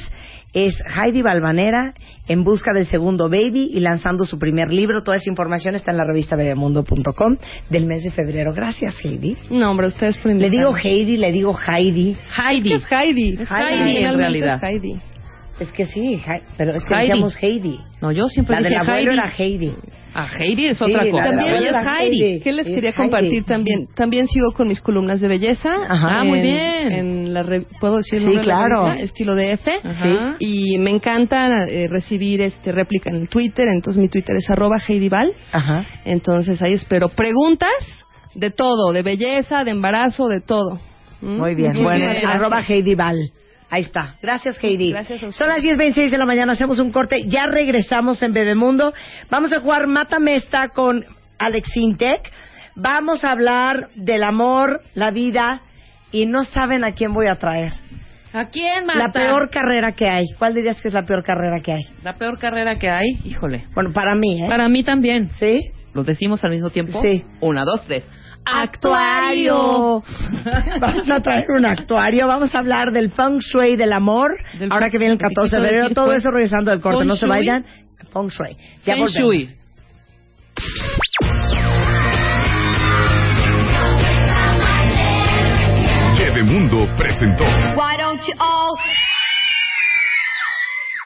es 0.52 0.82
Heidi 0.96 1.22
Balvanera 1.22 1.94
en 2.28 2.44
busca 2.44 2.72
del 2.72 2.86
segundo 2.86 3.28
baby 3.28 3.70
y 3.72 3.80
lanzando 3.80 4.24
su 4.24 4.38
primer 4.38 4.72
libro. 4.72 5.02
Toda 5.02 5.16
esa 5.16 5.30
información 5.30 5.74
está 5.74 5.92
en 5.92 5.96
la 5.96 6.04
revista 6.04 6.36
bebemundo.com 6.36 7.36
del 7.70 7.86
mes 7.86 8.04
de 8.04 8.10
febrero. 8.10 8.52
Gracias, 8.52 9.02
Heidi. 9.04 9.36
No, 9.50 9.70
hombre, 9.70 9.86
ustedes 9.86 10.18
por 10.18 10.30
Le 10.30 10.50
digo 10.50 10.70
invitarme. 10.70 10.82
Heidi, 10.82 11.16
le 11.16 11.32
digo 11.32 11.58
Heidi. 11.58 12.16
Heidi. 12.36 12.72
Es 12.74 12.92
Heidi. 12.92 13.38
Es 13.40 13.50
Heidi, 13.50 14.04
en 14.04 14.16
realidad. 14.16 14.56
es 14.56 14.62
Heidi. 14.62 15.11
Es 15.60 15.70
que 15.72 15.84
sí, 15.86 16.20
pero 16.56 16.74
es 16.74 16.84
que 16.84 16.94
Heidi. 16.94 17.08
decíamos 17.08 17.36
Heidi. 17.42 17.80
No, 18.00 18.10
yo 18.10 18.26
siempre 18.28 18.56
La 18.56 18.62
del 18.62 18.70
dije 18.70 18.80
abuelo 18.80 19.10
Heidi. 19.12 19.20
era 19.20 19.32
Heidi. 19.36 19.72
Ah, 20.14 20.28
Heidi 20.38 20.66
es 20.66 20.78
Sí, 20.78 20.84
otra 20.84 21.04
cosa. 21.10 21.24
del 21.24 21.36
También 21.38 21.54
es 21.54 21.86
Heidi. 22.00 22.22
Heidi. 22.22 22.40
¿Qué 22.40 22.52
les 22.52 22.66
Es 22.66 22.74
quería 22.74 22.90
Heidi. 22.90 22.96
compartir 23.02 23.44
también? 23.44 23.86
También 23.94 24.26
sigo 24.28 24.52
con 24.52 24.68
mis 24.68 24.80
columnas 24.80 25.20
de 25.20 25.28
belleza. 25.28 25.70
Ajá, 25.88 26.22
En- 26.22 26.26
muy 26.28 26.40
bien. 26.40 26.92
En 26.92 27.34
la 27.34 27.42
re- 27.42 27.64
¿Puedo 27.80 27.98
decir 27.98 28.14
el 28.16 28.20
Sí, 28.20 28.26
nombre 28.26 28.42
de 28.42 28.48
la 28.48 28.54
claro. 28.66 28.84
revista? 28.86 29.04
Estilo 29.04 29.34
de 29.34 29.52
F. 29.52 29.70
Ajá. 29.84 30.36
Y 30.38 30.78
me 30.80 30.90
encanta 30.90 31.64
eh, 31.68 31.86
recibir 31.88 32.40
este 32.40 32.72
réplica 32.72 33.10
en 33.10 33.16
el 33.16 33.28
Twitter. 33.28 33.68
Entonces 33.68 34.00
mi 34.02 34.08
Twitter 34.08 34.36
es 34.36 34.50
arroba 34.50 34.78
heidival. 34.86 35.32
Ajá. 35.52 35.84
Entonces 36.04 36.60
ahí 36.60 36.72
espero 36.74 37.08
preguntas 37.10 37.70
de 38.34 38.50
todo, 38.50 38.92
de 38.92 39.02
belleza, 39.02 39.64
de 39.64 39.70
embarazo, 39.70 40.28
de 40.28 40.40
todo. 40.40 40.80
¿Mm? 41.20 41.38
Muy 41.38 41.54
bien. 41.54 41.68
Muchísimas 41.68 41.92
Bueno, 41.98 42.04
gracias. 42.10 42.34
arroba 42.34 42.60
Heidi 42.66 42.94
Val. 42.94 43.30
Ahí 43.72 43.84
está. 43.84 44.16
Gracias, 44.20 44.62
Heidi. 44.62 44.90
Gracias 44.90 45.22
a 45.22 45.28
ustedes. 45.28 45.36
Son 45.36 45.48
las 45.48 45.64
10.26 45.64 46.10
de 46.10 46.18
la 46.18 46.26
mañana. 46.26 46.52
Hacemos 46.52 46.78
un 46.78 46.92
corte. 46.92 47.22
Ya 47.26 47.46
regresamos 47.50 48.22
en 48.22 48.34
Bebemundo. 48.34 48.92
Vamos 49.30 49.50
a 49.54 49.60
jugar 49.60 49.86
Mátame 49.86 50.36
esta 50.36 50.68
con 50.68 51.06
Alex 51.38 51.74
Intec. 51.74 52.30
Vamos 52.74 53.24
a 53.24 53.32
hablar 53.32 53.88
del 53.94 54.24
amor, 54.24 54.82
la 54.92 55.10
vida 55.10 55.62
y 56.10 56.26
no 56.26 56.44
saben 56.44 56.84
a 56.84 56.92
quién 56.92 57.14
voy 57.14 57.28
a 57.28 57.36
traer. 57.36 57.72
¿A 58.34 58.50
quién 58.50 58.84
mata? 58.84 58.98
La 58.98 59.10
peor 59.10 59.48
carrera 59.48 59.92
que 59.92 60.06
hay. 60.06 60.26
¿Cuál 60.38 60.52
dirías 60.52 60.78
que 60.82 60.88
es 60.88 60.94
la 60.94 61.04
peor 61.06 61.24
carrera 61.24 61.60
que 61.62 61.72
hay? 61.72 61.82
La 62.02 62.16
peor 62.16 62.38
carrera 62.38 62.74
que 62.74 62.90
hay, 62.90 63.20
híjole. 63.24 63.68
Bueno, 63.72 63.90
para 63.94 64.14
mí, 64.14 64.42
¿eh? 64.42 64.48
Para 64.50 64.68
mí 64.68 64.84
también. 64.84 65.30
¿Sí? 65.38 65.70
¿Lo 65.94 66.04
decimos 66.04 66.44
al 66.44 66.50
mismo 66.50 66.68
tiempo? 66.68 67.00
Sí. 67.00 67.24
Una, 67.40 67.64
dos, 67.64 67.86
tres. 67.86 68.04
Actuario. 68.44 70.02
Vamos 70.80 71.10
a 71.10 71.20
traer 71.20 71.50
un 71.56 71.64
actuario. 71.64 72.26
Vamos 72.26 72.54
a 72.54 72.58
hablar 72.58 72.92
del 72.92 73.10
feng 73.10 73.38
shui 73.38 73.76
del 73.76 73.92
amor. 73.92 74.36
Del 74.58 74.72
Ahora 74.72 74.90
que 74.90 74.98
viene 74.98 75.14
el 75.14 75.18
¿qué 75.18 75.26
14 75.28 75.56
de 75.56 75.62
febrero. 75.62 75.90
Todo 75.90 76.12
eso 76.12 76.30
regresando 76.30 76.70
del 76.70 76.80
corte. 76.80 77.04
No 77.04 77.16
se 77.16 77.26
vayan. 77.26 77.64
Feng 78.12 78.28
shui. 78.28 78.56
Ya 78.84 78.94
Feng. 78.94 79.08
Shui. 79.08 79.48
Bebemundo 86.18 86.86
presentó 86.96 87.44
Why 87.44 87.96
don't 87.98 88.20
you 88.26 88.34
all 88.38 88.78